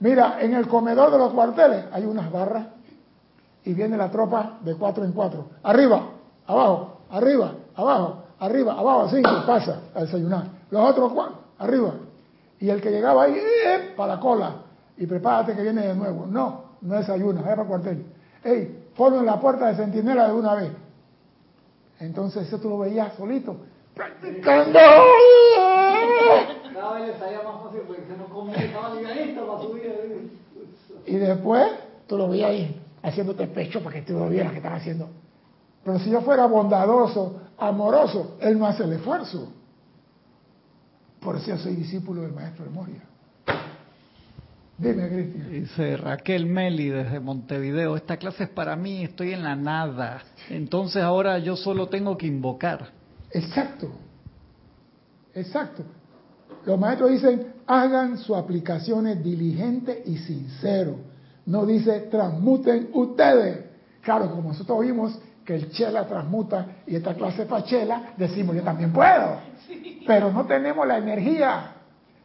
[0.00, 2.66] Mira, en el comedor de los cuarteles hay unas barras
[3.64, 5.46] y viene la tropa de cuatro en cuatro.
[5.62, 6.10] Arriba,
[6.46, 10.44] abajo, arriba, abajo, arriba, abajo, cinco, pasa a desayunar.
[10.70, 11.94] Los otros cuatro, arriba.
[12.60, 13.92] Y el que llegaba ahí, ¡eh!
[13.96, 14.52] para la cola.
[14.96, 16.26] Y prepárate que viene de nuevo.
[16.26, 18.06] No, no desayuna, vaya para el cuartel.
[18.44, 18.84] ¡Ey!
[18.96, 20.72] Ponlo en la puerta de centinela de una vez.
[22.00, 23.56] Entonces eso tú lo veías solito,
[23.94, 24.78] practicando.
[26.76, 30.30] Cada vez le salía más fácil porque se nos comunicaba ligadito para subir.
[31.06, 31.72] Y después
[32.06, 35.08] tú lo veías ahí, haciéndote pecho para que tú lo vieras que estás haciendo.
[35.82, 39.50] Pero si yo fuera bondadoso, amoroso, él no hace el esfuerzo.
[41.20, 43.02] Por eso yo soy discípulo del maestro de Moria.
[44.76, 45.50] Dime, Cristian.
[45.50, 50.22] Dice Raquel Meli desde Montevideo, esta clase es para mí, estoy en la nada.
[50.50, 52.90] Entonces ahora yo solo tengo que invocar.
[53.30, 53.92] Exacto.
[55.34, 55.82] Exacto.
[56.66, 60.96] Los maestros dicen, hagan sus aplicaciones diligentes y sincero.
[61.46, 63.66] No dice, transmuten ustedes.
[64.02, 68.62] Claro, como nosotros oímos que el chela transmuta y esta clase para chela, decimos, yo
[68.62, 69.38] también puedo.
[70.08, 71.72] Pero no tenemos la energía.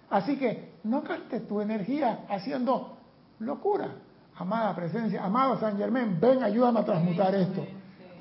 [0.10, 2.98] Así que no gastes tu energía haciendo
[3.40, 3.90] locura.
[4.38, 7.64] Amada presencia, amado San Germán, ven, ayúdame a transmutar esto.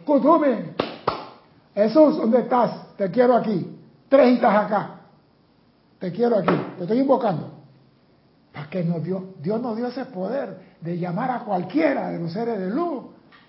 [0.05, 0.75] Kutume,
[1.75, 2.95] Jesús, ¿dónde estás?
[2.99, 3.75] Te quiero aquí.
[4.11, 5.00] Tres hitas acá.
[6.01, 6.55] Te quiero aquí.
[6.79, 7.51] Te estoy invocando.
[8.53, 9.35] ¿Para qué nos dio?
[9.41, 13.05] Dios nos dio ese poder de llamar a cualquiera de los seres de luz.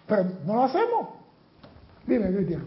[0.06, 1.08] Pero no lo hacemos.
[2.06, 2.64] Dime, Cristian.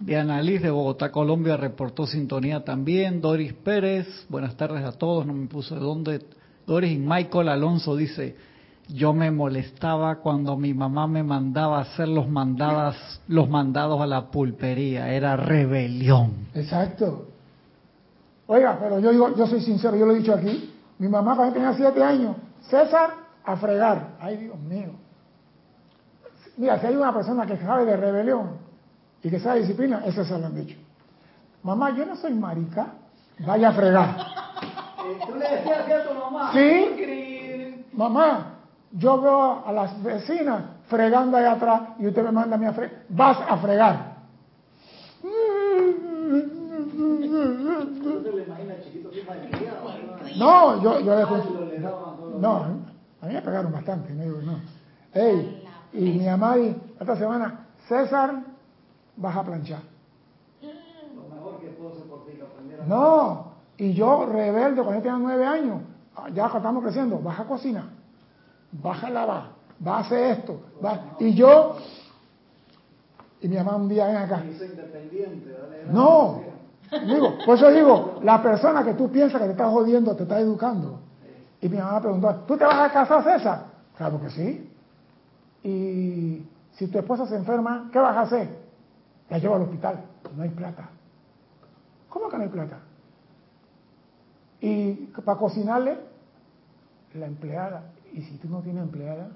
[0.00, 3.20] Diana Liz de Bogotá, Colombia, reportó sintonía también.
[3.20, 6.26] Doris Pérez, buenas tardes a todos, no me puso de dónde.
[6.66, 8.34] Doris y Michael Alonso dice,
[8.88, 14.06] yo me molestaba cuando mi mamá me mandaba a hacer los, mandadas, los mandados a
[14.06, 16.48] la pulpería, era rebelión.
[16.54, 17.29] Exacto.
[18.52, 21.54] Oiga, pero yo digo, yo soy sincero, yo lo he dicho aquí, mi mamá cuando
[21.54, 23.10] tenía siete años, César,
[23.44, 24.16] a fregar.
[24.20, 24.90] Ay, Dios mío.
[26.56, 28.56] Mira, si hay una persona que sabe de rebelión
[29.22, 30.76] y que sabe disciplina, ese se lo han dicho.
[31.62, 32.88] Mamá, yo no soy marica,
[33.38, 34.16] vaya a fregar.
[35.28, 36.50] ¿Tú le decías a tu mamá?
[36.52, 38.54] Sí, mamá,
[38.90, 42.72] yo veo a las vecinas fregando ahí atrás y usted me manda a mí a
[42.72, 43.02] fregar.
[43.10, 44.09] Vas a fregar.
[50.36, 51.26] No, yo, yo le
[52.40, 52.56] No,
[53.22, 54.60] a mí me pegaron bastante, no digo no.
[55.12, 58.42] Ey, y mi y esta semana, César,
[59.16, 59.80] vas a planchar.
[62.86, 65.82] No, y yo rebelde cuando yo tenía nueve años,
[66.34, 67.84] ya estamos creciendo, vas a cocinar,
[68.72, 69.44] vas a lavar,
[69.78, 71.76] vas a hacer esto, vas, y yo,
[73.40, 74.42] y mi mamá un día ven acá.
[75.92, 76.49] No,
[77.06, 80.40] digo, por eso digo, la persona que tú piensas que te está jodiendo te está
[80.40, 81.00] educando.
[81.60, 83.66] Y mi mamá preguntó, ¿tú te vas a casar, César?
[83.96, 84.70] Claro que sí.
[85.62, 88.48] Y si tu esposa se enferma, ¿qué vas a hacer?
[89.28, 90.00] La llevo al hospital.
[90.36, 90.88] No hay plata.
[92.08, 92.78] ¿Cómo que no hay plata?
[94.60, 95.98] Y para cocinarle,
[97.14, 97.82] la empleada.
[98.12, 99.28] Y si tú no tienes empleada,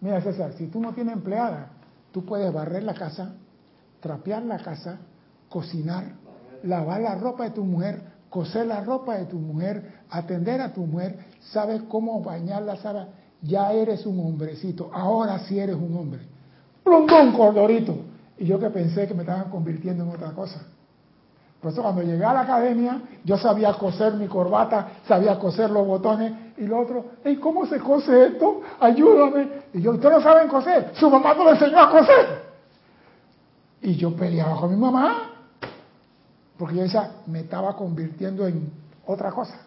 [0.00, 1.68] mira César, si tú no tienes empleada,
[2.12, 3.34] tú puedes barrer la casa,
[4.00, 4.98] trapear la casa,
[5.48, 6.12] cocinar,
[6.64, 8.00] lavar la ropa de tu mujer,
[8.30, 13.06] coser la ropa de tu mujer, atender a tu mujer, sabes cómo bañarla, sabes,
[13.42, 16.20] ya eres un hombrecito, ahora sí eres un hombre.
[16.82, 17.96] Plundón, cordorito.
[18.38, 20.60] Y yo que pensé que me estaban convirtiendo en otra cosa.
[21.60, 25.84] Por eso cuando llegué a la academia, yo sabía coser mi corbata, sabía coser los
[25.84, 28.60] botones y lo otro, ¿y cómo se cose esto?
[28.78, 29.48] Ayúdame.
[29.74, 30.92] Y yo, ¿ustedes no saben coser?
[30.94, 32.48] Su mamá no le enseñó a coser.
[33.82, 35.37] Y yo peleaba con mi mamá,
[36.58, 38.72] porque yo decía, me estaba convirtiendo en
[39.06, 39.60] otra cosa.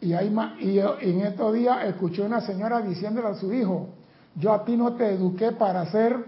[0.00, 3.88] Y, hay y yo, en estos días escuché una señora diciéndole a su hijo,
[4.34, 6.24] yo a ti no te eduqué para hacer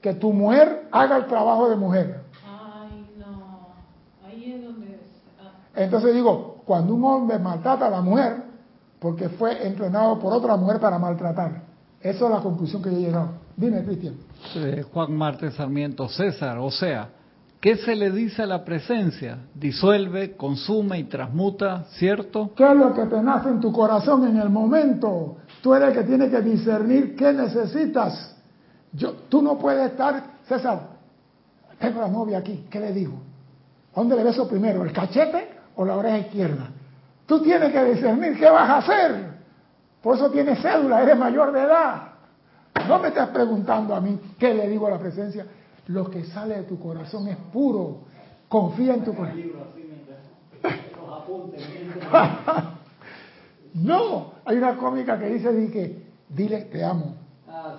[0.00, 2.22] que tu mujer haga el trabajo de mujer.
[2.44, 3.68] Ay, no.
[4.26, 5.00] Ahí es donde...
[5.40, 5.52] Ah.
[5.74, 8.44] Entonces digo, cuando un hombre maltrata a la mujer,
[9.00, 11.62] porque fue entrenado por otra mujer para maltratar.
[12.00, 13.47] Esa es la conclusión que yo he llegado.
[13.58, 14.14] Dime, Cristian.
[14.92, 17.08] Juan Marte Sarmiento César, o sea,
[17.60, 19.38] ¿qué se le dice a la presencia?
[19.52, 22.52] Disuelve, consume y transmuta, ¿cierto?
[22.54, 25.38] ¿Qué es lo que te nace en tu corazón en el momento?
[25.60, 28.36] Tú eres el que tiene que discernir qué necesitas.
[28.92, 30.90] Yo, tú no puedes estar, César,
[31.80, 33.20] tengo la novia aquí, ¿qué le digo?
[33.92, 36.70] ¿Dónde le beso primero, el cachete o la oreja izquierda?
[37.26, 39.38] Tú tienes que discernir qué vas a hacer.
[40.00, 42.17] Por eso tienes cédula, eres mayor de edad.
[42.88, 45.46] No me estás preguntando a mí qué le digo a la presencia.
[45.88, 47.98] Lo que sale de tu corazón es puro.
[48.48, 49.52] Confía en tu corazón.
[53.74, 57.16] no, hay una cómica que dice que dile te amo.
[57.46, 57.76] Ah,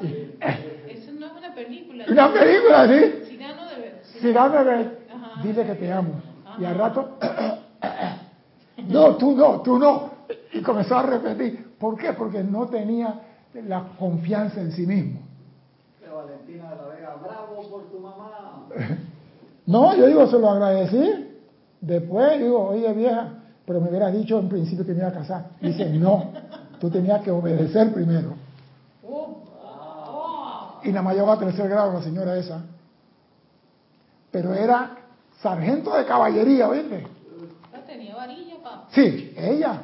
[0.88, 2.06] Eso no es una película.
[2.08, 3.26] Una película, sí.
[3.30, 4.02] Cirano de ver.
[4.22, 5.00] Cirano de ver.
[5.44, 6.22] Dile que te amo.
[6.60, 7.18] Y al rato,
[8.88, 10.12] no, tú no, tú no.
[10.54, 11.76] Y comenzó a repetir.
[11.80, 12.14] ¿Por qué?
[12.14, 13.22] Porque no tenía
[13.54, 15.20] la confianza en sí mismo.
[16.14, 18.68] Valentina de la Vega, bravo por tu mamá.
[19.66, 21.28] no, yo digo, se lo agradecí.
[21.82, 23.30] Después digo, oye vieja,
[23.66, 25.52] pero me hubiera dicho en principio que me iba a casar.
[25.62, 26.32] Dice, no,
[26.80, 28.34] tú tenías que obedecer primero.
[30.84, 32.64] Y nada más llegó a tercer grado la señora esa.
[34.32, 34.96] Pero era
[35.42, 37.06] sargento de caballería, ¿oíste?
[37.86, 38.88] tenía varilla, papá.
[38.92, 39.82] Sí, ella.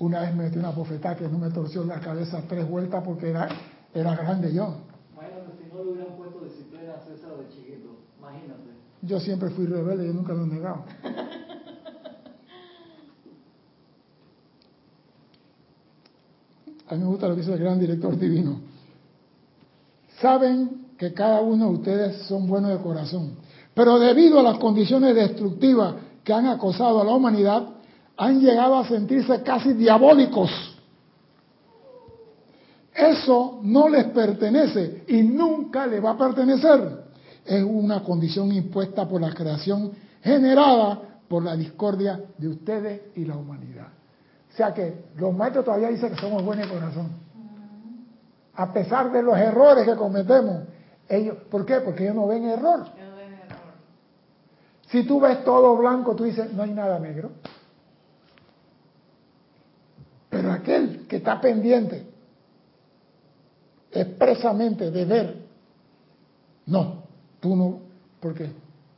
[0.00, 3.30] Una vez me metí una bofetada que no me torció la cabeza tres vueltas porque
[3.30, 3.48] era,
[3.92, 4.76] era grande yo.
[5.12, 7.96] Imagínate si no le hubieran puesto disciplina a César de chiquito.
[8.18, 8.70] Imagínate.
[9.02, 10.84] Yo siempre fui rebelde y nunca lo he negado.
[16.90, 18.60] A mí me gusta lo que dice el gran director divino.
[20.20, 23.32] Saben que cada uno de ustedes son buenos de corazón,
[23.74, 25.94] pero debido a las condiciones destructivas
[26.24, 27.68] que han acosado a la humanidad,
[28.18, 30.50] han llegado a sentirse casi diabólicos.
[32.92, 37.04] Eso no les pertenece y nunca les va a pertenecer.
[37.46, 43.36] Es una condición impuesta por la creación generada por la discordia de ustedes y la
[43.36, 43.86] humanidad.
[44.52, 47.10] O sea que los maestros todavía dicen que somos buenos de corazón.
[48.54, 50.64] A pesar de los errores que cometemos.
[51.08, 51.80] Ellos, ¿Por qué?
[51.80, 52.84] Porque ellos no ven error.
[54.88, 57.30] Si tú ves todo blanco, tú dices, no hay nada negro.
[60.30, 62.06] Pero aquel que está pendiente
[63.90, 65.46] expresamente de ver,
[66.66, 67.04] no,
[67.40, 67.80] tú no,
[68.20, 68.50] porque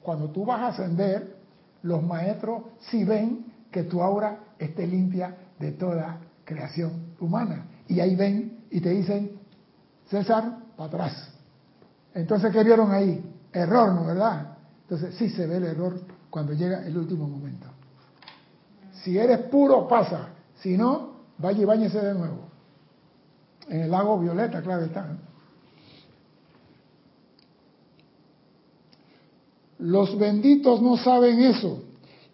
[0.03, 1.37] cuando tú vas a ascender,
[1.83, 7.67] los maestros sí ven que tu aura esté limpia de toda creación humana.
[7.87, 9.39] Y ahí ven y te dicen,
[10.09, 11.33] César, para atrás.
[12.15, 13.23] Entonces, ¿qué vieron ahí?
[13.53, 14.57] Error, ¿no verdad?
[14.83, 17.67] Entonces, sí se ve el error cuando llega el último momento.
[19.05, 20.31] Si eres puro, pasa.
[20.57, 21.10] Si no,
[21.41, 22.51] Vaya y bañese de nuevo.
[23.69, 25.17] En el lago Violeta, claro está.
[29.79, 31.83] Los benditos no saben eso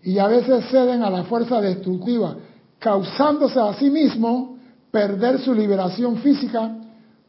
[0.03, 2.37] y a veces ceden a la fuerza destructiva,
[2.79, 4.57] causándose a sí mismos
[4.91, 6.77] perder su liberación física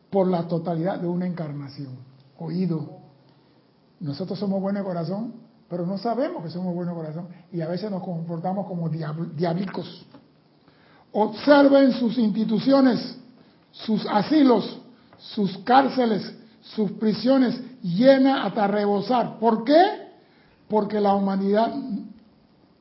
[0.10, 1.98] por la totalidad de una encarnación.
[2.40, 2.98] Oído.
[4.00, 5.34] Nosotros somos buenos de corazón,
[5.70, 10.08] pero no sabemos que somos buenos de corazón y a veces nos comportamos como diablicos.
[11.20, 13.18] Observen sus instituciones,
[13.72, 14.78] sus asilos,
[15.18, 16.32] sus cárceles,
[16.62, 19.40] sus prisiones llenas hasta rebosar.
[19.40, 19.84] ¿Por qué?
[20.70, 21.74] Porque la humanidad,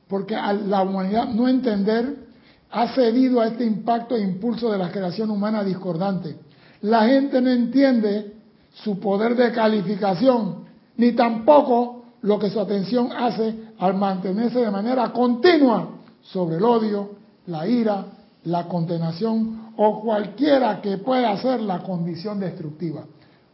[0.07, 2.27] porque a la humanidad no entender
[2.69, 6.37] ha cedido a este impacto e impulso de la creación humana discordante.
[6.81, 8.35] La gente no entiende
[8.83, 10.57] su poder de calificación,
[10.95, 15.89] ni tampoco lo que su atención hace al mantenerse de manera continua
[16.21, 18.05] sobre el odio, la ira,
[18.47, 23.03] la condenación o cualquiera que pueda ser la condición destructiva.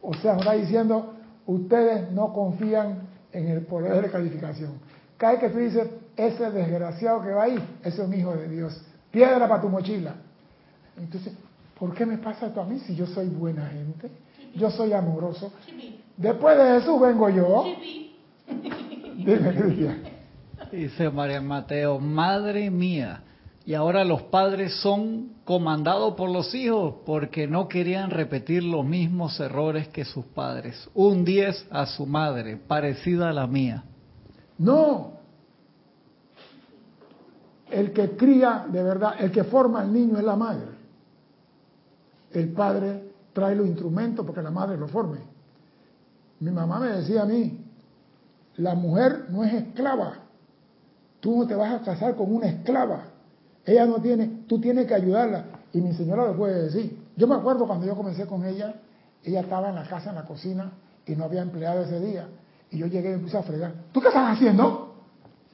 [0.02, 1.14] O sea, está diciendo,
[1.48, 4.74] ustedes no confían en el poder de calificación.
[5.18, 8.48] Cada vez que tú dices, ese desgraciado que va ahí, ese es un hijo de
[8.48, 8.80] Dios.
[9.10, 10.14] Piedra para tu mochila.
[10.96, 11.34] Entonces,
[11.80, 14.12] ¿por qué me pasa esto a mí si yo soy buena gente?
[14.56, 15.52] Yo soy amoroso.
[16.16, 17.66] Después de Jesús vengo yo.
[19.18, 20.04] Dime, Cristian.
[20.72, 23.24] Dice María Mateo, madre mía.
[23.66, 29.40] Y ahora los padres son comandados por los hijos porque no querían repetir los mismos
[29.40, 30.90] errores que sus padres.
[30.94, 33.86] Un 10 a su madre, parecida a la mía.
[34.58, 35.14] No.
[37.72, 40.68] El que cría, de verdad, el que forma al niño es la madre.
[42.32, 45.20] El padre trae los instrumentos porque la madre lo forme.
[46.40, 47.64] Mi mamá me decía a mí,
[48.58, 50.16] la mujer no es esclava.
[51.22, 53.13] Tú no te vas a casar con una esclava.
[53.66, 55.46] Ella no tiene, tú tienes que ayudarla.
[55.74, 57.04] Y mi señora lo puede decir.
[57.16, 58.76] Yo me acuerdo cuando yo comencé con ella,
[59.24, 60.72] ella estaba en la casa, en la cocina,
[61.06, 62.28] y no había empleado ese día.
[62.72, 63.74] Y yo llegué y me puse a fregar.
[63.92, 64.96] ¿Tú qué estás haciendo?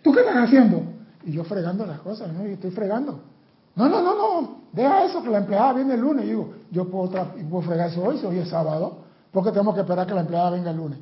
[0.01, 0.81] ¿Tú qué estás haciendo?
[1.25, 2.47] Y yo fregando las cosas, ¿no?
[2.47, 3.19] Y estoy fregando.
[3.75, 4.59] No, no, no, no.
[4.71, 6.25] Deja eso, que la empleada viene el lunes.
[6.25, 7.09] Y digo, yo puedo,
[7.49, 8.99] puedo fregar eso hoy, si hoy es sábado.
[9.31, 10.99] Porque tenemos que esperar que la empleada venga el lunes.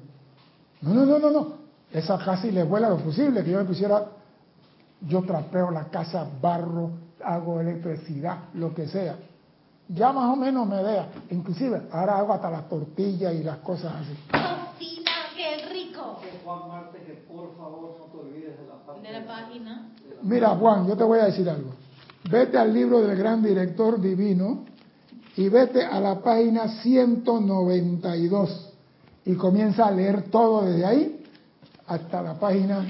[0.82, 1.48] No, no, no, no, no.
[1.92, 4.06] Esa casi le vuela lo posible, que yo me pusiera,
[5.02, 6.92] yo trapeo la casa, barro,
[7.24, 9.18] hago electricidad, lo que sea.
[9.90, 11.10] Ya más o menos me vea.
[11.30, 14.14] Inclusive, ahora hago hasta las tortillas y las cosas así.
[14.32, 16.20] Cocina, qué rico.
[16.44, 19.90] Juan Marte, que por favor no te olvides de la De la página.
[20.24, 21.72] Mira, Juan, yo te voy a decir algo.
[22.30, 24.66] Vete al libro del gran director divino
[25.38, 28.74] y vete a la página 192
[29.24, 31.24] y comienza a leer todo desde ahí
[31.86, 32.86] hasta la página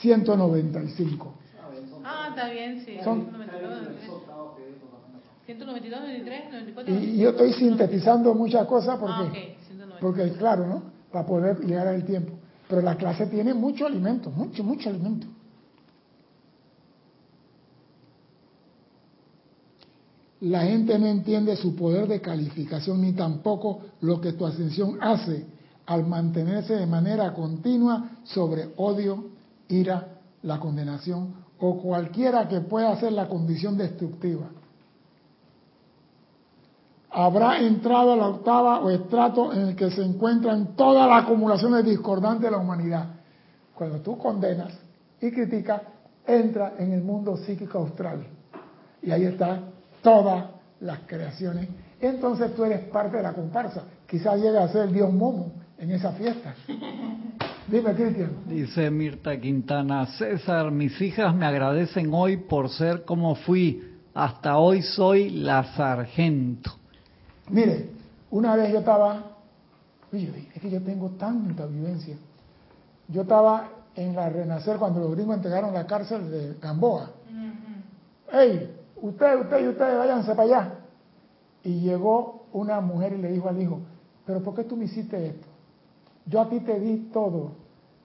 [0.00, 1.34] 195.
[2.04, 2.96] Ah, está bien, sí.
[3.02, 3.26] Son-
[5.46, 6.94] 192, 93, 94.
[6.94, 10.00] Y, yo estoy sintetizando muchas cosas porque, Ah, ok, 190.
[10.00, 10.82] porque claro, ¿no?
[11.10, 12.34] Para poder llegar al tiempo.
[12.68, 15.26] Pero la clase tiene mucho alimento, mucho, mucho alimento.
[20.40, 25.46] La gente no entiende su poder de calificación ni tampoco lo que tu ascensión hace
[25.86, 29.30] al mantenerse de manera continua sobre odio,
[29.68, 34.46] ira, la condenación o cualquiera que pueda ser la condición destructiva.
[37.10, 41.84] Habrá entrado a la octava o estrato en el que se encuentran todas las acumulaciones
[41.84, 43.06] discordantes de la humanidad.
[43.74, 44.72] Cuando tú condenas
[45.20, 45.82] y criticas,
[46.26, 48.26] entra en el mundo psíquico austral.
[49.02, 49.70] Y ahí están
[50.02, 50.44] todas
[50.80, 51.68] las creaciones.
[52.00, 53.84] Entonces tú eres parte de la comparsa.
[54.06, 56.54] Quizás llegue a ser el dios Momo en esa fiesta.
[57.70, 58.30] Dime, Cristian.
[58.46, 63.98] Dice Mirta Quintana, César, mis hijas me agradecen hoy por ser como fui.
[64.14, 66.70] Hasta hoy soy la sargento.
[67.50, 67.90] Mire,
[68.30, 69.36] una vez yo estaba,
[70.10, 72.16] oye, es que yo tengo tanta vivencia.
[73.08, 77.10] Yo estaba en la Renacer cuando los gringos entregaron la cárcel de Gamboa.
[78.32, 78.76] ¡Ey!
[78.96, 80.74] Usted, usted y ustedes váyanse para allá.
[81.64, 83.80] Y llegó una mujer y le dijo al hijo,
[84.24, 85.47] pero ¿por qué tú me hiciste esto?
[86.28, 87.52] Yo a ti te di todo,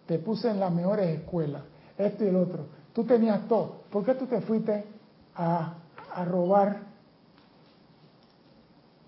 [0.05, 1.63] te puse en las mejores escuelas,
[1.97, 2.65] esto y el otro.
[2.93, 3.83] Tú tenías todo.
[3.89, 4.85] ¿Por qué tú te fuiste
[5.35, 5.73] a,
[6.13, 6.79] a robar?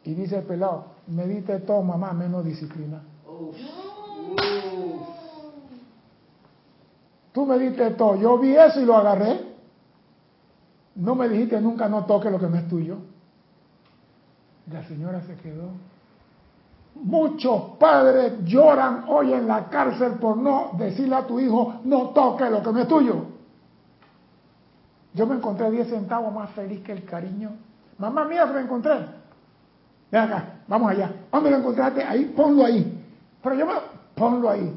[0.03, 3.01] Y dice el pelado, me diste todo, mamá, menos disciplina.
[7.31, 9.55] Tú me diste todo, yo vi eso y lo agarré.
[10.95, 12.97] No me dijiste nunca no toque lo que no es tuyo.
[14.71, 15.69] La señora se quedó.
[16.95, 22.49] Muchos padres lloran hoy en la cárcel por no decirle a tu hijo no toque
[22.49, 23.25] lo que no es tuyo.
[25.13, 27.51] Yo me encontré 10 centavos más feliz que el cariño.
[27.97, 28.93] Mamá mía, me encontré.
[30.11, 31.11] Ven acá, vamos allá.
[31.31, 32.03] ¿Dónde lo encontraste?
[32.03, 33.01] Ahí, ponlo ahí.
[33.41, 33.73] Pero yo me...
[34.15, 34.73] Ponlo ahí.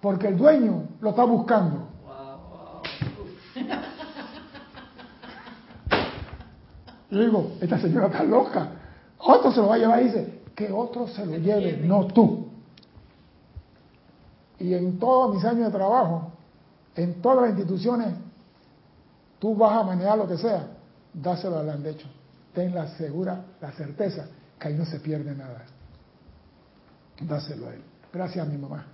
[0.00, 1.88] Porque el dueño lo está buscando.
[7.10, 8.68] Yo digo, esta señora está loca.
[9.18, 12.48] Otro se lo va a llevar y dice, que otro se lo lleve, no tú.
[14.58, 16.32] Y en todos mis años de trabajo,
[16.96, 18.08] en todas las instituciones,
[19.38, 20.66] tú vas a manejar lo que sea,
[21.14, 22.08] dáselo al hecho.
[22.52, 24.26] Ten la segura, la certeza
[24.58, 25.64] que ahí no se pierde nada.
[27.20, 27.82] Dáselo a él.
[28.12, 28.84] Gracias a mi mamá.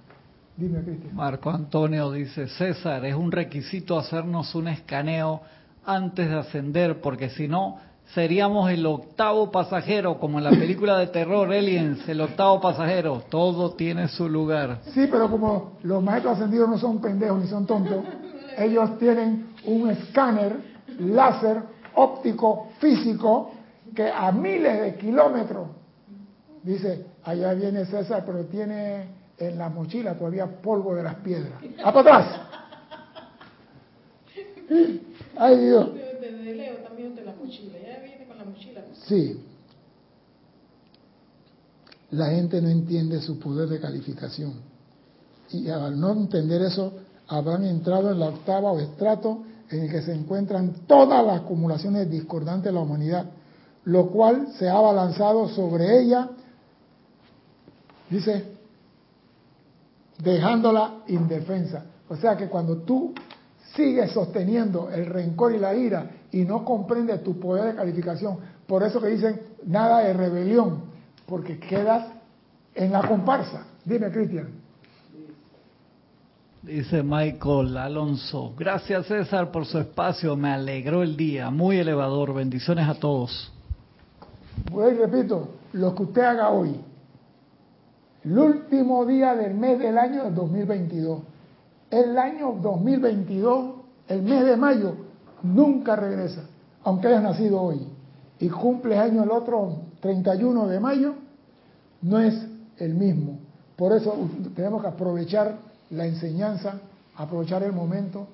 [0.58, 1.16] Dime, Cristian.
[1.16, 5.40] Marco Antonio dice, César, es un requisito hacernos un escaneo
[5.86, 7.78] antes de ascender, porque si no,
[8.12, 13.22] seríamos el octavo pasajero, como en la película de terror Aliens, el octavo pasajero.
[13.28, 14.80] Todo tiene su lugar.
[14.92, 18.04] Sí, pero como los maestros ascendidos no son pendejos ni son tontos,
[18.58, 20.56] ellos tienen un escáner
[21.00, 21.62] láser
[21.94, 23.50] óptico físico
[23.94, 25.68] que a miles de kilómetros
[26.62, 29.08] dice, allá viene César, pero tiene
[29.38, 31.52] en la mochila todavía polvo de las piedras.
[31.84, 32.40] ¡A para atrás!
[35.36, 35.94] ¡Ay Dios!
[35.94, 37.74] De, de- de Leo también de la mochila.
[37.78, 38.80] Ya viene con la mochila.
[38.80, 38.86] ¿no?
[39.08, 39.40] Sí.
[42.14, 44.54] la gente no entiende su poder de calificación.
[45.50, 46.92] Y al no entender eso,
[47.28, 52.10] habrán entrado en la octava o estrato en el que se encuentran todas las acumulaciones
[52.10, 53.26] discordantes de la humanidad,
[53.84, 56.30] lo cual se ha abalanzado sobre ella,
[58.10, 58.52] dice,
[60.22, 61.84] dejándola indefensa.
[62.08, 63.12] O sea que cuando tú
[63.74, 68.82] sigues sosteniendo el rencor y la ira y no comprendes tu poder de calificación, por
[68.82, 70.82] eso que dicen nada de rebelión,
[71.26, 72.06] porque quedas
[72.74, 73.66] en la comparsa.
[73.84, 74.48] Dime, Cristian.
[76.62, 82.88] Dice Michael Alonso, gracias César por su espacio, me alegró el día, muy elevador, bendiciones
[82.88, 83.52] a todos.
[84.72, 86.80] Pues repito, lo que usted haga hoy,
[88.24, 91.20] el último día del mes del año 2022,
[91.90, 93.74] el año 2022,
[94.08, 94.96] el mes de mayo,
[95.42, 96.46] nunca regresa,
[96.82, 97.93] aunque hayas nacido hoy
[98.38, 101.14] y cumple año el otro 31 de mayo,
[102.02, 102.34] no es
[102.78, 103.38] el mismo.
[103.76, 105.56] Por eso tenemos que aprovechar
[105.90, 106.80] la enseñanza,
[107.16, 108.26] aprovechar el momento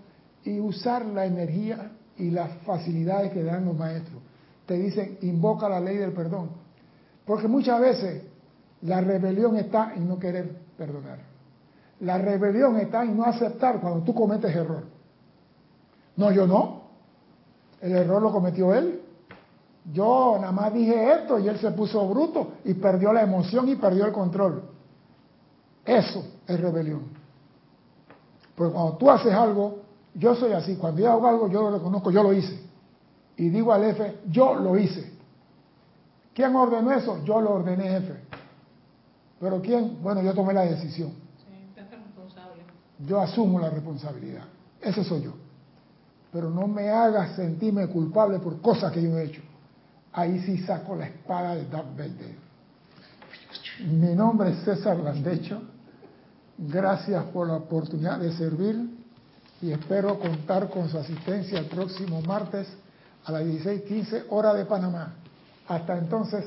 [0.45, 4.23] y usar la energía y las facilidades que dan los maestros.
[4.67, 6.51] Te dicen, invoca la ley del perdón.
[7.25, 8.23] Porque muchas veces
[8.83, 11.19] la rebelión está en no querer perdonar.
[12.01, 14.85] La rebelión está en no aceptar cuando tú cometes error.
[16.17, 16.83] No, yo no.
[17.81, 19.01] El error lo cometió él.
[19.85, 23.77] Yo nada más dije esto y él se puso bruto y perdió la emoción y
[23.77, 24.63] perdió el control.
[25.85, 27.05] Eso es rebelión.
[28.55, 29.79] Porque cuando tú haces algo,
[30.15, 32.61] yo soy así, cuando yo hago algo, yo lo reconozco, yo lo hice.
[33.37, 35.11] Y digo al F, yo lo hice.
[36.35, 37.25] ¿Quién ordenó eso?
[37.25, 38.21] Yo lo ordené, jefe.
[39.41, 40.03] Pero ¿quién?
[40.03, 41.13] Bueno, yo tomé la decisión.
[41.39, 42.63] Sí, responsable.
[42.99, 44.45] Yo asumo la responsabilidad.
[44.81, 45.33] Ese soy yo.
[46.31, 49.41] Pero no me hagas sentirme culpable por cosas que yo he hecho
[50.13, 52.37] ahí sí saco la espada de Darth Vader.
[53.81, 55.63] Mi nombre es César Landecho.
[56.59, 58.99] Gracias por la oportunidad de servir
[59.63, 62.69] y espero contar con su asistencia el próximo martes
[63.25, 65.15] a las 16:15 hora de Panamá.
[65.69, 66.45] Hasta entonces,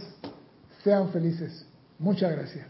[0.83, 1.65] sean felices.
[1.97, 2.67] Muchas gracias.